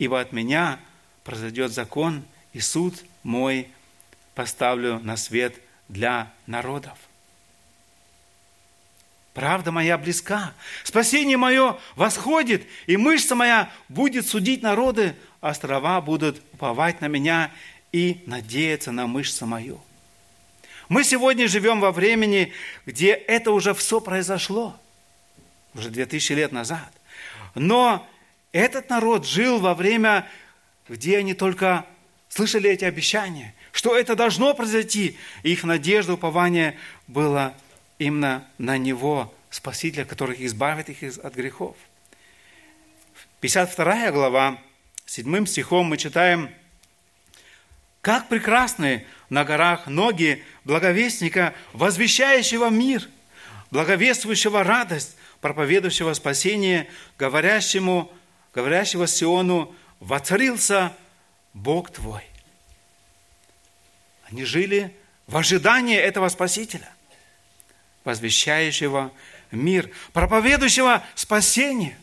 ибо 0.00 0.20
от 0.20 0.32
меня 0.32 0.80
произойдет 1.24 1.72
закон 1.72 2.22
и 2.52 2.60
суд 2.60 2.94
мой 3.22 3.68
поставлю 4.34 5.00
на 5.00 5.16
свет 5.16 5.56
для 5.88 6.32
народов. 6.46 6.98
Правда 9.32 9.72
моя 9.72 9.98
близка, 9.98 10.54
спасение 10.84 11.36
мое 11.36 11.76
восходит, 11.96 12.64
и 12.86 12.96
мышца 12.96 13.34
моя 13.34 13.72
будет 13.88 14.28
судить 14.28 14.62
народы, 14.62 15.16
острова 15.40 16.00
будут 16.00 16.40
уповать 16.52 17.00
на 17.00 17.08
меня 17.08 17.50
и 17.90 18.22
надеяться 18.26 18.92
на 18.92 19.08
мышцу 19.08 19.46
мою. 19.46 19.80
Мы 20.88 21.02
сегодня 21.02 21.48
живем 21.48 21.80
во 21.80 21.90
времени, 21.90 22.52
где 22.86 23.10
это 23.12 23.50
уже 23.50 23.74
все 23.74 24.00
произошло, 24.00 24.78
уже 25.74 25.90
2000 25.90 26.32
лет 26.34 26.52
назад. 26.52 26.92
Но 27.56 28.06
этот 28.52 28.88
народ 28.88 29.26
жил 29.26 29.58
во 29.58 29.74
время, 29.74 30.28
где 30.88 31.18
они 31.18 31.34
только 31.34 31.86
слышали 32.28 32.70
эти 32.70 32.84
обещания, 32.84 33.54
что 33.72 33.96
это 33.96 34.16
должно 34.16 34.54
произойти. 34.54 35.16
Их 35.42 35.64
надежда, 35.64 36.14
упование 36.14 36.76
было 37.06 37.54
именно 37.98 38.46
на 38.58 38.76
Него, 38.78 39.32
Спасителя, 39.50 40.04
который 40.04 40.44
избавит 40.46 40.88
их 40.88 41.18
от 41.18 41.34
грехов. 41.34 41.76
52 43.40 44.10
глава, 44.10 44.58
7 45.06 45.46
стихом 45.46 45.86
мы 45.86 45.96
читаем, 45.96 46.50
«Как 48.00 48.28
прекрасны 48.28 49.06
на 49.30 49.44
горах 49.44 49.86
ноги 49.86 50.42
благовестника, 50.64 51.54
возвещающего 51.72 52.68
мир, 52.68 53.08
благовествующего 53.70 54.64
радость, 54.64 55.16
проповедующего 55.40 56.14
спасение, 56.14 56.88
говорящему, 57.18 58.12
говорящего 58.54 59.06
Сиону, 59.06 59.74
воцарился 60.00 60.94
Бог 61.52 61.90
твой». 61.90 62.22
Они 64.24 64.44
жили 64.44 64.94
в 65.26 65.36
ожидании 65.36 65.96
этого 65.96 66.28
Спасителя 66.28 66.90
возвещающего 68.04 69.12
мир, 69.50 69.90
проповедующего 70.12 71.04
спасение. 71.14 71.96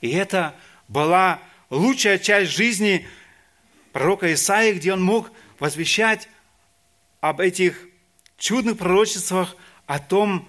И 0.00 0.10
это 0.10 0.54
была 0.88 1.38
лучшая 1.70 2.18
часть 2.18 2.50
жизни 2.50 3.08
пророка 3.92 4.32
Исаии, 4.34 4.74
где 4.74 4.92
он 4.92 5.02
мог 5.02 5.30
возвещать 5.58 6.28
об 7.20 7.40
этих 7.40 7.86
чудных 8.36 8.78
пророчествах, 8.78 9.56
о 9.86 9.98
том, 10.00 10.48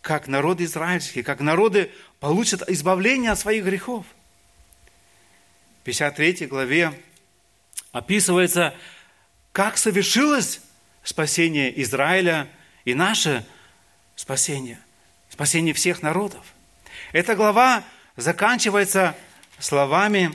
как 0.00 0.26
народ 0.26 0.60
израильский, 0.60 1.22
как 1.22 1.40
народы 1.40 1.90
получат 2.20 2.68
избавление 2.68 3.32
от 3.32 3.38
своих 3.38 3.64
грехов. 3.64 4.06
В 5.88 5.90
53 5.90 6.48
главе 6.48 6.92
описывается, 7.92 8.74
как 9.52 9.78
совершилось 9.78 10.60
спасение 11.02 11.80
Израиля– 11.80 12.46
и 12.84 12.92
наше 12.92 13.42
спасение, 14.16 14.78
спасение 15.30 15.72
всех 15.72 16.02
народов. 16.02 16.44
Эта 17.12 17.34
глава 17.34 17.84
заканчивается 18.16 19.16
словами, 19.58 20.34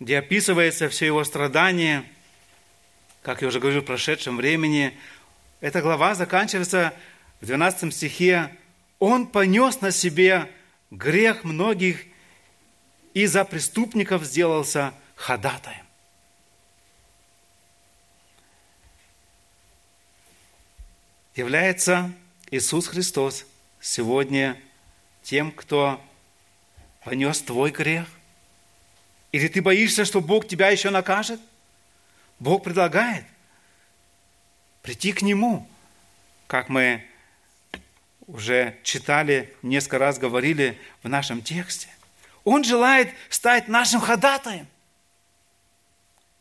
где 0.00 0.16
описывается 0.16 0.88
все 0.88 1.04
его 1.04 1.24
страдания, 1.24 2.06
как 3.22 3.42
я 3.42 3.48
уже 3.48 3.60
говорил 3.60 3.82
в 3.82 3.84
прошедшем 3.84 4.38
времени. 4.38 4.96
Эта 5.60 5.82
глава 5.82 6.14
заканчивается 6.14 6.94
в 7.42 7.44
12 7.44 7.94
стихе. 7.94 8.48
«Он 8.98 9.26
понес 9.26 9.82
на 9.82 9.90
себе 9.90 10.50
грех 10.90 11.44
многих 11.44 12.06
и 13.14 13.26
за 13.26 13.44
преступников 13.44 14.24
сделался 14.24 14.92
ходатаем». 15.16 15.84
является 21.34 22.12
Иисус 22.50 22.86
Христос 22.86 23.46
сегодня 23.80 24.60
тем, 25.22 25.50
кто 25.50 26.00
понес 27.04 27.40
твой 27.42 27.70
грех? 27.70 28.06
Или 29.32 29.48
ты 29.48 29.60
боишься, 29.60 30.04
что 30.04 30.20
Бог 30.20 30.46
тебя 30.46 30.68
еще 30.68 30.90
накажет? 30.90 31.40
Бог 32.38 32.62
предлагает 32.62 33.24
прийти 34.82 35.12
к 35.12 35.22
Нему, 35.22 35.68
как 36.46 36.68
мы 36.68 37.04
уже 38.26 38.78
читали, 38.84 39.54
несколько 39.62 39.98
раз 39.98 40.18
говорили 40.18 40.78
в 41.02 41.08
нашем 41.08 41.42
тексте. 41.42 41.88
Он 42.44 42.62
желает 42.62 43.12
стать 43.30 43.68
нашим 43.68 44.00
ходатаем. 44.00 44.66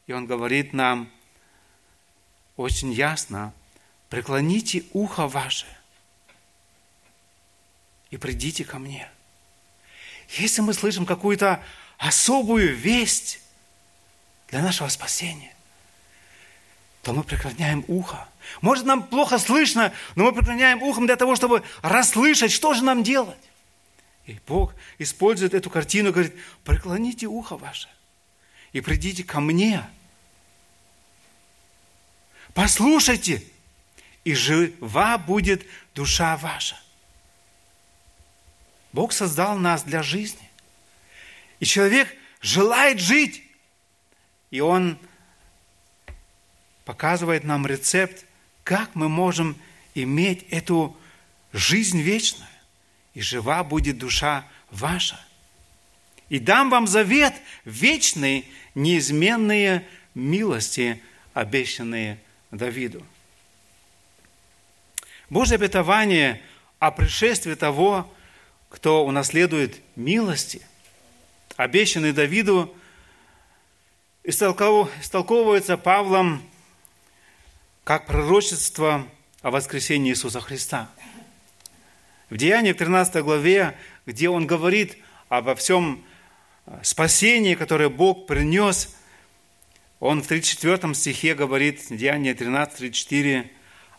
И 0.06 0.14
Он 0.14 0.26
говорит 0.26 0.74
нам 0.74 1.10
очень 2.58 2.92
ясно, 2.92 3.54
преклоните 4.10 4.84
ухо 4.94 5.28
ваше 5.28 5.66
и 8.12 8.18
придите 8.18 8.66
ко 8.66 8.78
мне. 8.80 9.10
Если 10.30 10.62
мы 10.62 10.74
слышим 10.74 11.06
какую-то 11.06 11.64
особую 11.98 12.76
весть 12.76 13.40
для 14.50 14.62
нашего 14.62 14.90
спасения, 14.90 15.56
то 17.02 17.14
мы 17.14 17.24
преклоняем 17.24 17.84
ухо. 17.88 18.28
Может, 18.62 18.86
нам 18.86 19.04
плохо 19.04 19.38
слышно, 19.40 19.94
но 20.16 20.26
мы 20.26 20.34
преклоняем 20.34 20.82
ухом 20.84 21.06
для 21.06 21.16
того, 21.16 21.36
чтобы 21.36 21.64
расслышать, 21.82 22.52
что 22.52 22.74
же 22.74 22.84
нам 22.84 23.04
делать. 23.04 23.38
И 24.26 24.40
Бог 24.48 24.74
использует 25.00 25.54
эту 25.54 25.70
картину, 25.70 26.12
говорит, 26.12 26.34
преклоните 26.64 27.28
ухо 27.28 27.58
ваше 27.58 27.90
и 28.72 28.82
придите 28.82 29.24
ко 29.24 29.40
мне. 29.40 29.84
Послушайте, 32.54 33.44
и 34.24 34.34
жива 34.34 35.18
будет 35.18 35.66
душа 35.94 36.38
ваша. 36.38 36.80
Бог 38.94 39.12
создал 39.12 39.58
нас 39.58 39.84
для 39.84 40.04
жизни. 40.04 40.50
И 41.60 41.66
человек 41.66 42.16
желает 42.42 43.00
жить. 43.00 43.44
И 44.52 44.60
он 44.60 45.00
показывает 46.86 47.44
нам 47.44 47.66
рецепт, 47.66 48.26
как 48.64 48.94
мы 48.94 49.10
можем 49.10 49.58
иметь 49.96 50.46
эту 50.50 50.96
жизнь 51.52 52.02
вечную. 52.02 52.53
И 53.14 53.22
жива 53.22 53.64
будет 53.64 53.98
душа 53.98 54.46
ваша. 54.72 55.20
И 56.30 56.40
дам 56.40 56.70
вам 56.70 56.88
завет 56.88 57.34
вечный, 57.64 58.48
неизменные 58.76 59.88
милости, 60.16 61.02
обещанные 61.34 62.20
Давиду. 62.52 63.06
Божье 65.30 65.56
обетование 65.56 66.42
о 66.80 66.92
пришествии 66.92 67.56
того, 67.56 68.12
кто 68.70 69.06
унаследует 69.06 69.82
милости, 69.96 70.62
обещанный 71.56 72.14
Давиду, 72.14 72.76
истолковывается 74.24 75.78
Павлом 75.78 76.44
как 77.84 78.08
пророчество 78.08 79.08
о 79.42 79.52
воскресении 79.52 80.12
Иисуса 80.12 80.40
Христа. 80.40 80.90
В 82.34 82.38
Деяниях 82.38 82.78
13 82.78 83.24
главе, 83.24 83.78
где 84.08 84.28
он 84.28 84.48
говорит 84.48 84.98
обо 85.30 85.54
всем 85.54 86.04
спасении, 86.82 87.54
которое 87.54 87.90
Бог 87.90 88.26
принес, 88.26 88.96
он 90.00 90.24
в 90.24 90.26
34 90.26 90.96
стихе 90.96 91.36
говорит, 91.36 91.86
Деяние 91.92 92.34
13, 92.34 92.78
34, 92.78 93.52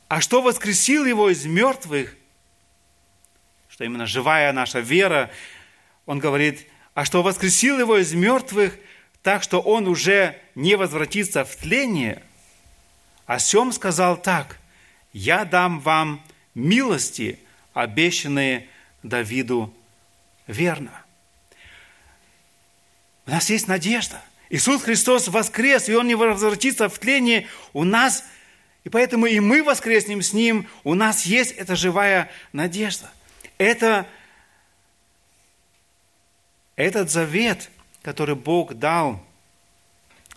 а 0.08 0.20
что 0.20 0.42
воскресил 0.42 1.04
его 1.04 1.30
из 1.30 1.44
мертвых, 1.44 2.16
что 3.68 3.84
именно 3.84 4.04
живая 4.04 4.52
наша 4.52 4.80
вера, 4.80 5.30
он 6.04 6.18
говорит, 6.18 6.66
а 6.94 7.04
что 7.04 7.22
воскресил 7.22 7.78
его 7.78 7.98
из 7.98 8.14
мертвых, 8.14 8.76
так 9.22 9.44
что 9.44 9.60
он 9.60 9.86
уже 9.86 10.36
не 10.56 10.74
возвратится 10.74 11.44
в 11.44 11.54
тление, 11.54 12.20
о 13.26 13.38
сем 13.38 13.70
сказал 13.70 14.16
так, 14.16 14.58
я 15.12 15.44
дам 15.44 15.78
вам 15.78 16.20
милости, 16.56 17.38
обещанные 17.74 18.68
Давиду 19.02 19.74
верно. 20.46 21.04
У 23.26 23.30
нас 23.30 23.50
есть 23.50 23.68
надежда. 23.68 24.22
Иисус 24.48 24.82
Христос 24.82 25.28
воскрес, 25.28 25.88
и 25.88 25.94
Он 25.94 26.06
не 26.06 26.14
возвратится 26.14 26.88
в 26.88 26.98
тление. 26.98 27.48
У 27.72 27.84
нас 27.84 28.24
и 28.84 28.90
поэтому 28.90 29.24
и 29.24 29.40
мы 29.40 29.62
воскреснем 29.62 30.20
с 30.20 30.34
Ним, 30.34 30.68
у 30.84 30.94
нас 30.94 31.24
есть 31.24 31.52
эта 31.52 31.74
живая 31.74 32.30
надежда. 32.52 33.10
Это, 33.56 34.06
этот 36.76 37.10
завет, 37.10 37.70
который 38.02 38.34
Бог 38.34 38.74
дал 38.74 39.24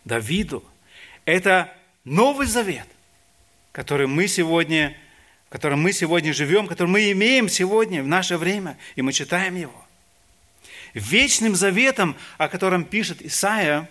Давиду, 0.06 0.64
это 1.26 1.74
Новый 2.06 2.48
Завет. 2.48 2.88
который 3.74 4.08
мы 4.08 4.28
сегодня, 4.28 4.98
в 5.48 5.52
котором 5.52 5.82
мы 5.82 5.94
сегодня 5.94 6.34
живем, 6.34 6.68
который 6.68 6.90
мы 6.90 7.12
имеем 7.12 7.48
сегодня 7.48 8.04
в 8.04 8.08
наше 8.08 8.38
время, 8.38 8.78
и 8.96 9.02
мы 9.02 9.14
читаем 9.14 9.56
его. 9.56 9.86
Вечным 10.94 11.56
заветом, 11.56 12.18
о 12.38 12.50
котором 12.50 12.84
пишет 12.84 13.22
Исаия, 13.22 13.90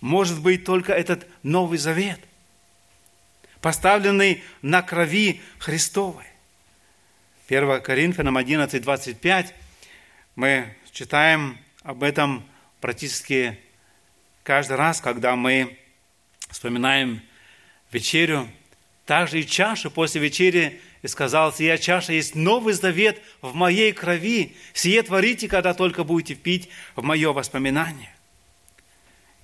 может 0.00 0.40
быть 0.40 0.64
только 0.64 0.92
этот 0.92 1.26
Новый 1.42 1.78
Завет, 1.78 2.18
поставленный 3.60 4.42
на 4.62 4.82
крови 4.82 5.40
Христовой. 5.58 6.24
1 7.48 7.82
Коринфянам 7.82 8.36
11, 8.36 8.82
25 8.82 9.54
мы 10.36 10.74
читаем 10.92 11.58
об 11.82 12.02
этом 12.02 12.48
практически 12.80 13.58
каждый 14.42 14.76
раз, 14.76 15.00
когда 15.00 15.36
мы 15.36 15.78
вспоминаем 16.48 17.22
вечерю, 17.92 18.48
также 19.10 19.40
и 19.40 19.44
чашу 19.44 19.90
после 19.90 20.20
вечери, 20.20 20.80
и 21.02 21.08
сказал, 21.08 21.52
сия 21.52 21.78
чаша 21.78 22.12
есть 22.12 22.36
новый 22.36 22.74
завет 22.74 23.20
в 23.42 23.56
моей 23.56 23.92
крови, 23.92 24.54
сие 24.72 25.02
творите, 25.02 25.48
когда 25.48 25.74
только 25.74 26.04
будете 26.04 26.36
пить 26.36 26.68
в 26.94 27.02
мое 27.02 27.32
воспоминание. 27.32 28.14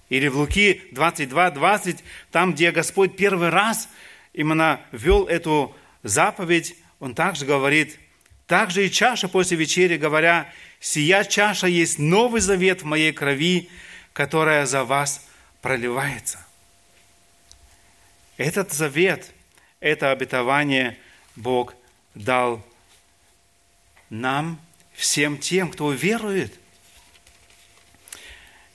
Или 0.09 0.29
в 0.29 0.37
Луки 0.37 0.83
22, 0.93 1.51
20, 1.51 2.05
там, 2.31 2.55
где 2.55 2.71
Господь 2.71 3.17
первый 3.17 3.49
раз 3.49 3.89
именно 4.33 4.81
ввел 4.93 5.27
эту 5.27 5.75
заповедь, 6.05 6.77
Он 7.01 7.17
также 7.17 7.45
говорит, 7.45 7.99
также 8.47 8.87
и 8.87 8.91
чаша 8.91 9.27
после 9.27 9.57
вечери, 9.57 9.97
говоря, 9.97 10.49
«Сия 10.79 11.25
чаша 11.25 11.67
есть 11.67 11.99
новый 11.99 12.41
завет 12.41 12.83
в 12.83 12.85
моей 12.85 13.13
крови, 13.13 13.69
которая 14.13 14.65
за 14.65 14.85
вас 14.85 15.27
проливается». 15.61 16.39
Этот 18.37 18.73
завет, 18.73 19.33
это 19.81 20.11
обетование 20.11 20.99
Бог 21.35 21.75
дал 22.15 22.65
нам, 24.09 24.61
всем 24.95 25.39
тем, 25.39 25.71
кто 25.71 25.93
верует. 25.93 26.59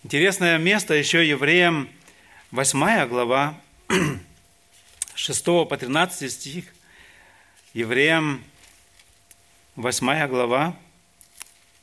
Интересное 0.04 0.58
место 0.58 0.94
еще 0.94 1.28
евреям, 1.28 1.90
8 2.52 3.08
глава, 3.08 3.60
6 5.16 5.46
по 5.46 5.78
13 5.78 6.32
стих. 6.32 6.66
Евреям 7.74 8.44
8 9.76 10.28
глава, 10.28 10.76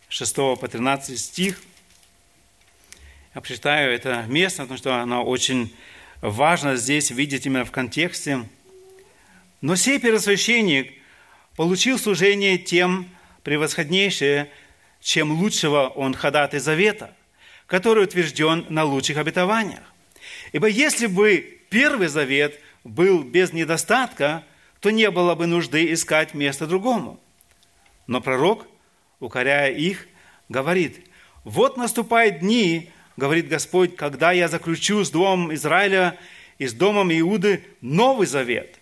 6 0.09 0.37
по 0.37 0.69
13 0.69 1.19
стих. 1.19 1.63
Я 3.35 3.41
прочитаю 3.41 3.93
это 3.93 4.25
место, 4.29 4.63
потому 4.63 4.79
что 4.79 4.97
оно 4.97 5.25
очень 5.25 5.75
важно 6.21 6.77
здесь 6.77 7.11
видеть 7.11 7.47
именно 7.47 7.65
в 7.65 7.71
контексте. 7.71 8.45
Но 9.61 9.77
сей 9.77 9.99
первосвященник 9.99 10.93
получил 11.57 11.99
служение 11.99 12.59
тем 12.59 13.09
превосходнейшее, 13.43 14.51
чем 15.01 15.33
лучшего 15.33 15.89
он 15.89 16.15
ходатай 16.15 16.61
завета, 16.61 17.15
который 17.67 18.05
утвержден 18.05 18.67
на 18.69 18.85
лучших 18.85 19.17
обетованиях. 19.17 19.83
Ибо 20.53 20.69
если 20.69 21.07
бы 21.07 21.61
первый 21.71 22.09
завет 22.09 22.61
был 22.85 23.23
без 23.23 23.53
недостатка, 23.53 24.45
то 24.81 24.91
не 24.91 25.11
было 25.11 25.35
бы 25.35 25.47
нужды 25.47 25.93
искать 25.93 26.35
место 26.35 26.67
другому– 26.67 27.21
но 28.09 28.23
пророк, 28.23 28.67
укоряя 29.21 29.71
их, 29.71 30.09
говорит, 30.49 31.07
«Вот 31.45 31.77
наступают 31.77 32.41
дни, 32.41 32.91
говорит 33.17 33.49
Господь, 33.49 33.95
когда 33.95 34.33
я 34.33 34.49
заключу 34.49 35.05
с 35.05 35.11
домом 35.11 35.55
Израиля 35.55 36.19
и 36.59 36.67
с 36.67 36.73
домом 36.73 37.13
Иуды 37.13 37.63
новый 37.81 38.27
завет. 38.27 38.81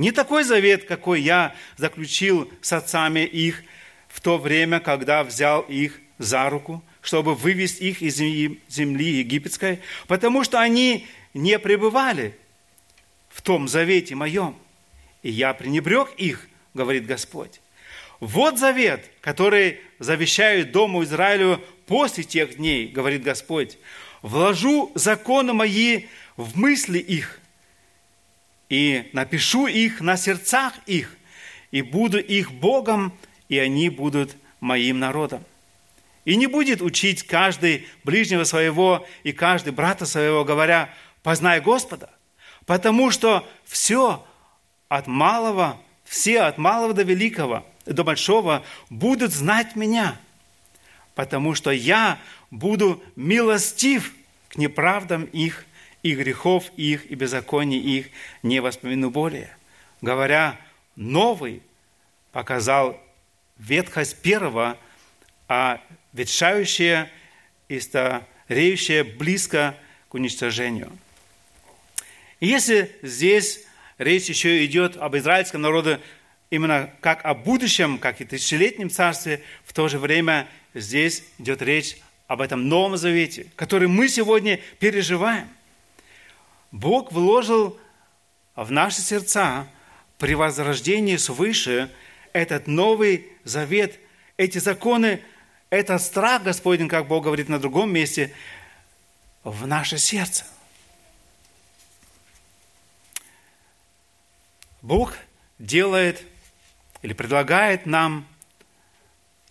Не 0.00 0.12
такой 0.12 0.44
завет, 0.44 0.84
какой 0.84 1.20
я 1.20 1.54
заключил 1.76 2.50
с 2.62 2.72
отцами 2.72 3.20
их 3.20 3.62
в 4.08 4.22
то 4.22 4.38
время, 4.38 4.80
когда 4.80 5.22
взял 5.22 5.60
их 5.60 6.00
за 6.16 6.48
руку, 6.48 6.82
чтобы 7.02 7.34
вывести 7.34 7.82
их 7.82 8.00
из 8.00 8.16
земли 8.16 9.18
египетской, 9.18 9.80
потому 10.06 10.42
что 10.42 10.58
они 10.58 11.06
не 11.34 11.58
пребывали 11.58 12.34
в 13.28 13.42
том 13.42 13.68
завете 13.68 14.14
моем. 14.14 14.56
И 15.22 15.30
я 15.30 15.52
пренебрег 15.52 16.14
их, 16.16 16.48
говорит 16.72 17.04
Господь. 17.04 17.60
Вот 18.20 18.58
завет, 18.58 19.04
который 19.20 19.80
завещаю 19.98 20.64
Дому 20.64 21.04
Израилю 21.04 21.62
после 21.84 22.24
тех 22.24 22.56
дней, 22.56 22.88
говорит 22.88 23.22
Господь. 23.22 23.76
Вложу 24.22 24.92
законы 24.94 25.52
мои 25.52 26.06
в 26.38 26.58
мысли 26.58 26.98
их, 26.98 27.39
и 28.70 29.10
напишу 29.12 29.66
их 29.66 30.00
на 30.00 30.16
сердцах 30.16 30.72
их, 30.86 31.14
и 31.70 31.82
буду 31.82 32.18
их 32.18 32.50
Богом, 32.50 33.12
и 33.50 33.58
они 33.58 33.90
будут 33.90 34.36
моим 34.60 34.98
народом. 34.98 35.44
И 36.24 36.36
не 36.36 36.46
будет 36.46 36.80
учить 36.80 37.24
каждый 37.24 37.86
ближнего 38.04 38.44
своего 38.44 39.06
и 39.24 39.32
каждый 39.32 39.74
брата 39.74 40.06
своего, 40.06 40.44
говоря, 40.44 40.94
познай 41.22 41.60
Господа, 41.60 42.08
потому 42.64 43.10
что 43.10 43.46
все 43.66 44.26
от 44.88 45.06
малого, 45.06 45.78
все 46.04 46.40
от 46.40 46.56
малого 46.56 46.94
до 46.94 47.02
великого– 47.02 47.66
до 47.86 48.04
большого 48.04 48.64
будут 48.88 49.32
знать 49.32 49.76
меня, 49.76 50.18
потому 51.14 51.54
что 51.54 51.70
я 51.70 52.18
буду 52.50 53.02
милостив 53.16 54.12
к 54.48 54.56
неправдам 54.56 55.24
их, 55.24 55.66
и 56.02 56.14
грехов 56.14 56.70
их, 56.76 57.10
и 57.10 57.14
беззаконий 57.14 57.78
их 57.78 58.08
не 58.42 58.60
воспомяну 58.60 59.10
более. 59.10 59.56
Говоря, 60.00 60.58
новый 60.96 61.62
показал 62.32 63.00
ветхость 63.58 64.20
первого, 64.22 64.78
а 65.48 65.80
ветшающее 66.12 67.10
и 67.68 67.78
стареющее 67.80 69.04
близко 69.04 69.76
к 70.08 70.14
уничтожению. 70.14 70.90
И 72.40 72.46
если 72.46 72.96
здесь 73.02 73.64
речь 73.98 74.28
еще 74.28 74.64
идет 74.64 74.96
об 74.96 75.16
израильском 75.16 75.60
народе, 75.60 76.00
именно 76.48 76.90
как 77.00 77.24
о 77.24 77.34
будущем, 77.34 77.98
как 77.98 78.20
и 78.20 78.24
тысячелетнем 78.24 78.90
царстве, 78.90 79.42
в 79.64 79.72
то 79.72 79.88
же 79.88 79.98
время 79.98 80.48
здесь 80.74 81.24
идет 81.38 81.62
речь 81.62 81.98
об 82.26 82.40
этом 82.40 82.68
Новом 82.68 82.96
Завете, 82.96 83.46
который 83.56 83.88
мы 83.88 84.08
сегодня 84.08 84.60
переживаем. 84.78 85.48
Бог 86.70 87.12
вложил 87.12 87.78
в 88.54 88.70
наши 88.70 89.00
сердца 89.00 89.66
при 90.18 90.34
возрождении 90.34 91.16
свыше 91.16 91.90
этот 92.32 92.66
Новый 92.66 93.32
Завет, 93.44 93.98
эти 94.36 94.58
законы, 94.58 95.22
этот 95.70 96.02
страх 96.02 96.42
Господень, 96.42 96.88
как 96.88 97.08
Бог 97.08 97.24
говорит 97.24 97.48
на 97.48 97.58
другом 97.58 97.92
месте, 97.92 98.34
в 99.42 99.66
наше 99.66 99.98
сердце. 99.98 100.44
Бог 104.82 105.14
делает 105.58 106.22
или 107.02 107.12
предлагает 107.12 107.86
нам 107.86 108.26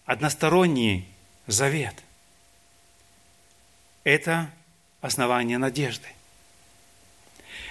односторонний 0.05 1.07
завет. 1.47 1.95
Это 4.03 4.49
основание 5.01 5.57
надежды. 5.57 6.07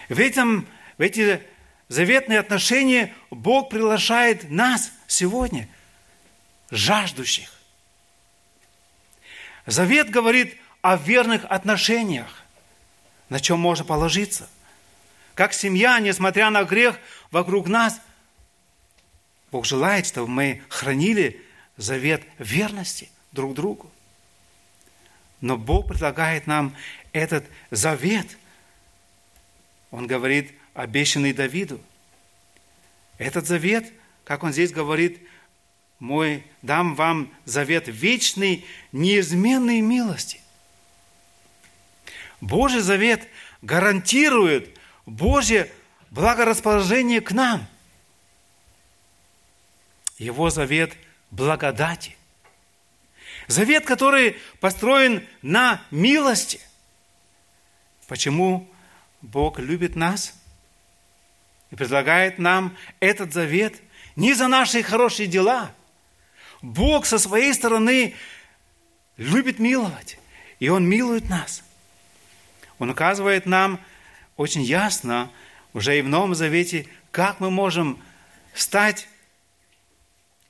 В, 0.08 0.18
этом, 0.18 0.66
в 0.96 1.02
эти 1.02 1.42
заветные 1.88 2.38
отношения 2.38 3.14
Бог 3.30 3.70
приглашает 3.70 4.50
нас 4.50 4.92
сегодня, 5.06 5.68
жаждущих. 6.70 7.52
Завет 9.66 10.10
говорит 10.10 10.56
о 10.80 10.96
верных 10.96 11.44
отношениях, 11.44 12.42
на 13.28 13.40
чем 13.40 13.60
можно 13.60 13.84
положиться. 13.84 14.48
Как 15.34 15.52
семья, 15.52 16.00
несмотря 16.00 16.50
на 16.50 16.64
грех 16.64 16.98
вокруг 17.30 17.68
нас, 17.68 18.00
Бог 19.50 19.66
желает, 19.66 20.06
чтобы 20.06 20.28
мы 20.28 20.62
хранили 20.68 21.42
завет 21.76 22.22
верности 22.38 23.10
друг 23.32 23.54
другу. 23.54 23.90
Но 25.40 25.56
Бог 25.56 25.88
предлагает 25.88 26.46
нам 26.46 26.74
этот 27.12 27.44
завет. 27.70 28.36
Он 29.90 30.06
говорит, 30.06 30.52
обещанный 30.74 31.32
Давиду. 31.32 31.80
Этот 33.16 33.46
завет, 33.46 33.92
как 34.24 34.42
он 34.42 34.52
здесь 34.52 34.70
говорит, 34.70 35.20
мой 35.98 36.44
дам 36.62 36.94
вам 36.94 37.32
завет 37.44 37.88
вечной, 37.88 38.64
неизменной 38.92 39.80
милости. 39.80 40.40
Божий 42.40 42.80
завет 42.80 43.26
гарантирует 43.62 44.78
Божье 45.06 45.70
благорасположение 46.10 47.20
к 47.20 47.32
нам– 47.32 47.66
его 50.18 50.50
завет 50.50 50.92
благодати. 51.30 52.16
Завет, 53.46 53.86
который 53.86 54.36
построен 54.60 55.26
на 55.42 55.82
милости. 55.90 56.60
Почему 58.08 58.68
Бог 59.22 59.58
любит 59.58 59.96
нас? 59.96 60.34
и 61.70 61.76
предлагает 61.76 62.38
нам 62.38 62.76
этот 63.00 63.32
завет 63.32 63.80
не 64.16 64.34
за 64.34 64.48
наши 64.48 64.82
хорошие 64.82 65.26
дела. 65.26 65.72
Бог 66.62 67.06
со 67.06 67.18
своей 67.18 67.54
стороны 67.54 68.14
любит 69.16 69.58
миловать, 69.58 70.18
и 70.58 70.68
Он 70.68 70.88
милует 70.88 71.28
нас. 71.28 71.62
Он 72.78 72.90
указывает 72.90 73.46
нам 73.46 73.80
очень 74.36 74.62
ясно, 74.62 75.30
уже 75.72 75.98
и 75.98 76.02
в 76.02 76.08
Новом 76.08 76.34
Завете, 76.34 76.86
как 77.10 77.40
мы 77.40 77.50
можем 77.50 78.00
стать 78.54 79.08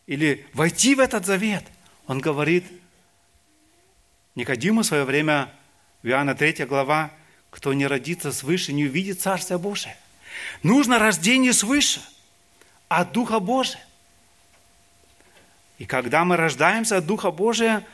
или 0.07 0.47
войти 0.55 0.95
в 0.95 1.01
этот 1.01 1.27
завет. 1.27 1.65
Он 2.07 2.21
говорит 2.21 2.65
Никодиму 4.35 4.83
в 4.83 4.87
свое 4.87 5.05
время, 5.05 5.53
в 6.03 6.07
Иоанна 6.07 6.35
3 6.35 6.65
глава, 6.65 7.11
кто 7.51 7.73
не 7.73 7.87
родится 7.87 8.33
свыше, 8.33 8.73
не 8.73 8.85
увидит 8.85 9.21
Царство 9.21 9.59
Божие. 9.59 9.97
Нужно 10.63 10.99
рождение 10.99 11.53
свыше, 11.53 12.01
от 12.89 13.13
Духа 13.13 13.39
Божия. 13.39 13.85
И 15.79 15.85
когда 15.85 16.25
мы 16.25 16.37
рождаемся 16.37 16.97
от 16.97 17.07
Духа 17.07 17.31
Божия, 17.31 17.85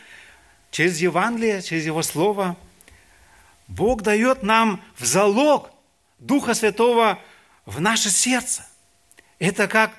через 0.71 1.01
Евангелие, 1.01 1.63
через 1.63 1.85
Его 1.85 2.03
Слово, 2.03 2.57
Бог 3.69 4.03
дает 4.03 4.43
нам 4.43 4.83
в 4.97 5.05
залог 5.05 5.71
Духа 6.19 6.55
Святого 6.55 7.19
в 7.67 7.81
наше 7.81 8.11
сердце. 8.11 8.67
Это 9.39 9.69
как 9.69 9.93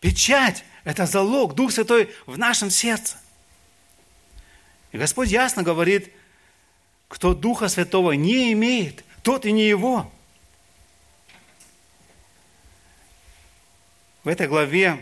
печать, 0.00 0.64
это 0.84 1.06
залог, 1.06 1.54
Дух 1.54 1.72
Святой 1.72 2.14
в 2.26 2.36
нашем 2.36 2.70
сердце. 2.70 3.16
И 4.92 4.98
Господь 4.98 5.28
ясно 5.28 5.62
говорит, 5.62 6.12
кто 7.14 7.32
Духа 7.32 7.68
Святого 7.68 8.10
не 8.10 8.52
имеет, 8.54 9.04
тот 9.22 9.46
и 9.46 9.52
не 9.52 9.68
его. 9.68 10.12
В 14.24 14.28
этой 14.28 14.48
главе 14.48 14.98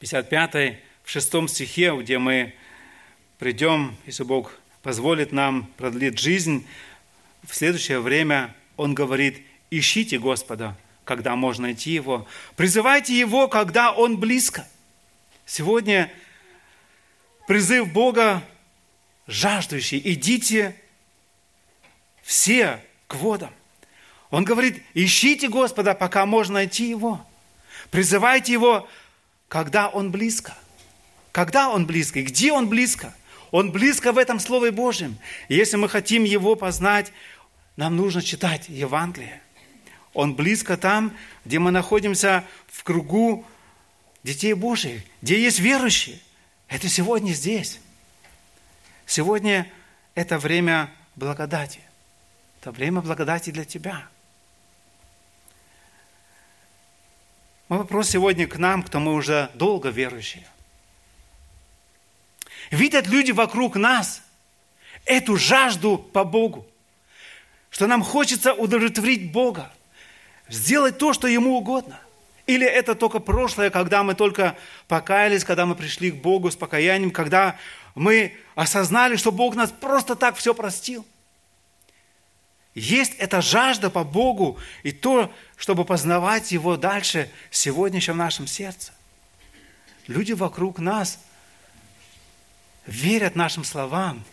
55, 0.00 0.80
в 1.04 1.08
6 1.08 1.48
стихе, 1.50 1.96
где 1.96 2.18
мы 2.18 2.52
придем, 3.38 3.96
если 4.06 4.24
Бог 4.24 4.58
позволит 4.82 5.30
нам 5.30 5.70
продлить 5.76 6.18
жизнь, 6.18 6.66
в 7.44 7.54
следующее 7.54 8.00
время 8.00 8.52
Он 8.76 8.92
говорит, 8.92 9.46
ищите 9.70 10.18
Господа, 10.18 10.76
когда 11.04 11.36
можно 11.36 11.68
найти 11.68 11.92
Его. 11.92 12.26
Призывайте 12.56 13.16
Его, 13.16 13.46
когда 13.46 13.92
Он 13.92 14.18
близко. 14.18 14.66
Сегодня 15.46 16.12
призыв 17.46 17.92
Бога 17.92 18.42
жаждущий, 19.28 20.02
идите 20.04 20.74
все 22.28 22.84
к 23.06 23.14
водам. 23.14 23.50
Он 24.28 24.44
говорит, 24.44 24.82
ищите 24.92 25.48
Господа, 25.48 25.94
пока 25.94 26.26
можно 26.26 26.56
найти 26.56 26.90
Его. 26.90 27.26
Призывайте 27.90 28.52
Его, 28.52 28.86
когда 29.48 29.88
Он 29.88 30.10
близко. 30.10 30.54
Когда 31.32 31.70
Он 31.70 31.86
близко 31.86 32.20
и 32.20 32.24
где 32.24 32.52
Он 32.52 32.68
близко? 32.68 33.14
Он 33.50 33.72
близко 33.72 34.12
в 34.12 34.18
этом 34.18 34.40
Слове 34.40 34.72
Божьем. 34.72 35.16
И 35.48 35.54
если 35.54 35.78
мы 35.78 35.88
хотим 35.88 36.24
Его 36.24 36.54
познать, 36.54 37.14
нам 37.76 37.96
нужно 37.96 38.20
читать 38.20 38.68
Евангелие. 38.68 39.40
Он 40.12 40.34
близко 40.34 40.76
там, 40.76 41.16
где 41.46 41.58
мы 41.58 41.70
находимся 41.70 42.44
в 42.66 42.84
кругу 42.84 43.46
детей 44.22 44.52
Божьих, 44.52 45.00
где 45.22 45.42
есть 45.42 45.60
верующие. 45.60 46.20
Это 46.68 46.88
сегодня 46.88 47.32
здесь. 47.32 47.80
Сегодня 49.06 49.66
это 50.14 50.38
время 50.38 50.90
благодати. 51.16 51.87
Это 52.60 52.72
время 52.72 53.00
благодати 53.00 53.50
для 53.50 53.64
тебя. 53.64 54.08
Мой 57.68 57.80
вопрос 57.80 58.08
сегодня 58.08 58.48
к 58.48 58.56
нам, 58.56 58.82
кто 58.82 58.98
мы 58.98 59.14
уже 59.14 59.50
долго 59.54 59.90
верующие. 59.90 60.46
Видят 62.70 63.06
люди 63.06 63.30
вокруг 63.30 63.76
нас 63.76 64.22
эту 65.04 65.36
жажду 65.36 65.98
по 65.98 66.24
Богу, 66.24 66.66
что 67.70 67.86
нам 67.86 68.02
хочется 68.02 68.54
удовлетворить 68.54 69.30
Бога, 69.30 69.70
сделать 70.48 70.98
то, 70.98 71.12
что 71.12 71.28
Ему 71.28 71.56
угодно. 71.56 72.00
Или 72.46 72.66
это 72.66 72.94
только 72.94 73.20
прошлое, 73.20 73.70
когда 73.70 74.02
мы 74.02 74.14
только 74.14 74.56
покаялись, 74.88 75.44
когда 75.44 75.66
мы 75.66 75.74
пришли 75.74 76.10
к 76.10 76.16
Богу 76.16 76.50
с 76.50 76.56
покаянием, 76.56 77.10
когда 77.10 77.58
мы 77.94 78.34
осознали, 78.54 79.16
что 79.16 79.30
Бог 79.30 79.54
нас 79.54 79.70
просто 79.70 80.16
так 80.16 80.36
все 80.36 80.54
простил. 80.54 81.06
Есть 82.78 83.14
эта 83.18 83.42
жажда 83.42 83.90
по 83.90 84.04
Богу 84.04 84.58
и 84.82 84.92
то, 84.92 85.32
чтобы 85.56 85.84
познавать 85.84 86.52
Его 86.52 86.76
дальше 86.76 87.30
сегодня 87.50 87.98
еще 87.98 88.12
в 88.12 88.16
нашем 88.16 88.46
сердце. 88.46 88.92
Люди 90.06 90.32
вокруг 90.32 90.78
нас 90.78 91.18
верят 92.86 93.34
нашим 93.34 93.64
словам, 93.64 94.24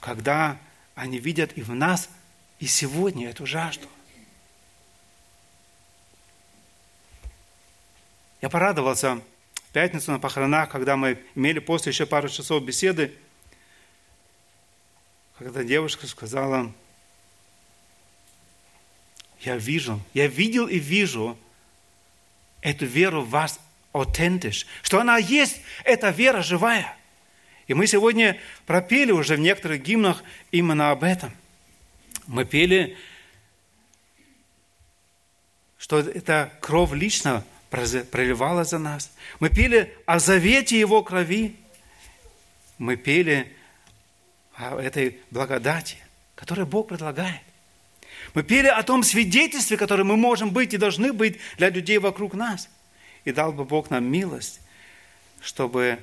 когда 0.00 0.56
они 0.94 1.18
видят 1.18 1.52
и 1.56 1.62
в 1.62 1.74
нас, 1.74 2.08
и 2.60 2.66
сегодня 2.66 3.30
эту 3.30 3.46
жажду. 3.46 3.88
Я 8.40 8.48
порадовался 8.48 9.20
в 9.54 9.72
пятницу 9.72 10.12
на 10.12 10.20
похоронах, 10.20 10.68
когда 10.70 10.96
мы 10.96 11.18
имели 11.34 11.58
после 11.58 11.90
еще 11.90 12.06
пару 12.06 12.28
часов 12.28 12.64
беседы, 12.64 13.14
когда 15.38 15.64
девушка 15.64 16.06
сказала, 16.06 16.72
я 19.40 19.56
вижу, 19.56 20.00
я 20.14 20.26
видел 20.26 20.66
и 20.68 20.78
вижу 20.78 21.36
эту 22.60 22.86
веру 22.86 23.22
в 23.22 23.30
вас 23.30 23.60
аутентиш, 23.92 24.66
что 24.82 25.00
она 25.00 25.18
есть, 25.18 25.60
эта 25.84 26.10
вера 26.10 26.42
живая. 26.42 26.96
И 27.66 27.74
мы 27.74 27.86
сегодня 27.86 28.38
пропели 28.66 29.10
уже 29.10 29.36
в 29.36 29.40
некоторых 29.40 29.82
гимнах 29.82 30.22
именно 30.50 30.90
об 30.90 31.02
этом. 31.02 31.32
Мы 32.26 32.44
пели, 32.44 32.96
что 35.78 35.98
эта 35.98 36.52
кровь 36.60 36.92
лично 36.92 37.44
проливала 37.70 38.64
за 38.64 38.78
нас. 38.78 39.12
Мы 39.40 39.50
пели 39.50 39.94
о 40.06 40.18
завете 40.18 40.78
Его 40.78 41.02
крови. 41.02 41.56
Мы 42.78 42.96
пели 42.96 43.52
этой 44.56 45.20
благодати, 45.30 45.96
которую 46.34 46.66
Бог 46.66 46.88
предлагает. 46.88 47.40
Мы 48.34 48.42
пели 48.42 48.68
о 48.68 48.82
том 48.82 49.02
свидетельстве, 49.02 49.76
которое 49.76 50.04
мы 50.04 50.16
можем 50.16 50.50
быть 50.50 50.74
и 50.74 50.78
должны 50.78 51.12
быть 51.12 51.38
для 51.56 51.70
людей 51.70 51.98
вокруг 51.98 52.34
нас. 52.34 52.68
И 53.24 53.32
дал 53.32 53.52
бы 53.52 53.64
Бог 53.64 53.90
нам 53.90 54.04
милость, 54.04 54.60
чтобы 55.40 55.98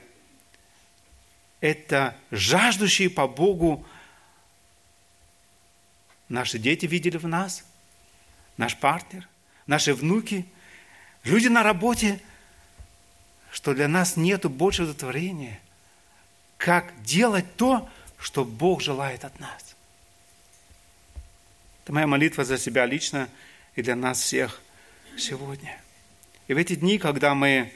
это 1.59 2.15
жаждущие 2.31 3.09
по 3.09 3.27
Богу 3.27 3.85
наши 6.29 6.57
дети 6.57 6.85
видели 6.85 7.17
в 7.17 7.27
нас, 7.27 7.65
наш 8.57 8.77
партнер, 8.77 9.27
наши 9.67 9.93
внуки– 9.93 10.45
Люди 11.23 11.47
на 11.47 11.61
работе, 11.61 12.19
что 13.51 13.73
для 13.73 13.87
нас 13.87 14.17
нет 14.17 14.45
больше 14.45 14.83
удовлетворения, 14.83 15.59
как 16.57 16.99
делать 17.03 17.55
то, 17.57 17.89
что 18.21 18.45
Бог 18.45 18.81
желает 18.81 19.25
от 19.25 19.39
нас. 19.39 19.75
Это 21.83 21.93
моя 21.93 22.07
молитва 22.07 22.45
за 22.45 22.57
себя 22.57 22.85
лично 22.85 23.27
и 23.75 23.81
для 23.81 23.95
нас 23.95 24.21
всех 24.21 24.61
сегодня. 25.17 25.81
И 26.47 26.53
в 26.53 26.57
эти 26.57 26.75
дни, 26.75 26.97
когда 26.97 27.33
мы 27.33 27.73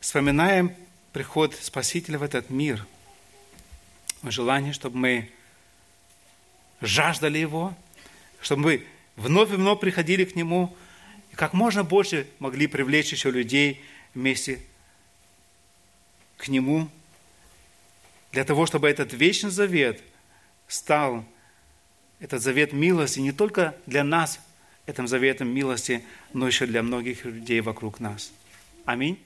вспоминаем 0.00 0.74
приход 1.12 1.54
Спасителя 1.54 2.18
в 2.18 2.22
этот 2.22 2.48
мир, 2.48 2.86
желание, 4.22 4.72
чтобы 4.72 4.96
мы 4.96 5.30
жаждали 6.80 7.38
Его, 7.38 7.74
чтобы 8.40 8.62
мы 8.62 8.86
вновь 9.16 9.50
и 9.50 9.56
вновь 9.56 9.80
приходили 9.80 10.24
к 10.24 10.34
Нему– 10.34 10.74
как 11.38 11.52
можно 11.52 11.84
больше 11.84 12.26
могли 12.40 12.66
привлечь 12.66 13.12
еще 13.12 13.30
людей 13.30 13.80
вместе 14.12 14.58
к 16.36 16.48
Нему, 16.48 16.90
для 18.32 18.44
того, 18.44 18.66
чтобы 18.66 18.88
этот 18.88 19.12
вечный 19.12 19.50
завет 19.50 20.02
стал, 20.66 21.24
этот 22.20 22.42
завет 22.42 22.72
милости 22.72 23.20
не 23.20 23.32
только 23.32 23.74
для 23.86 24.04
нас, 24.04 24.40
этим 24.86 25.06
заветом 25.06 25.48
милости, 25.48 26.04
но 26.32 26.46
еще 26.46 26.66
для 26.66 26.82
многих 26.82 27.24
людей 27.24 27.60
вокруг 27.60 28.00
нас. 28.00 28.32
Аминь. 28.84 29.18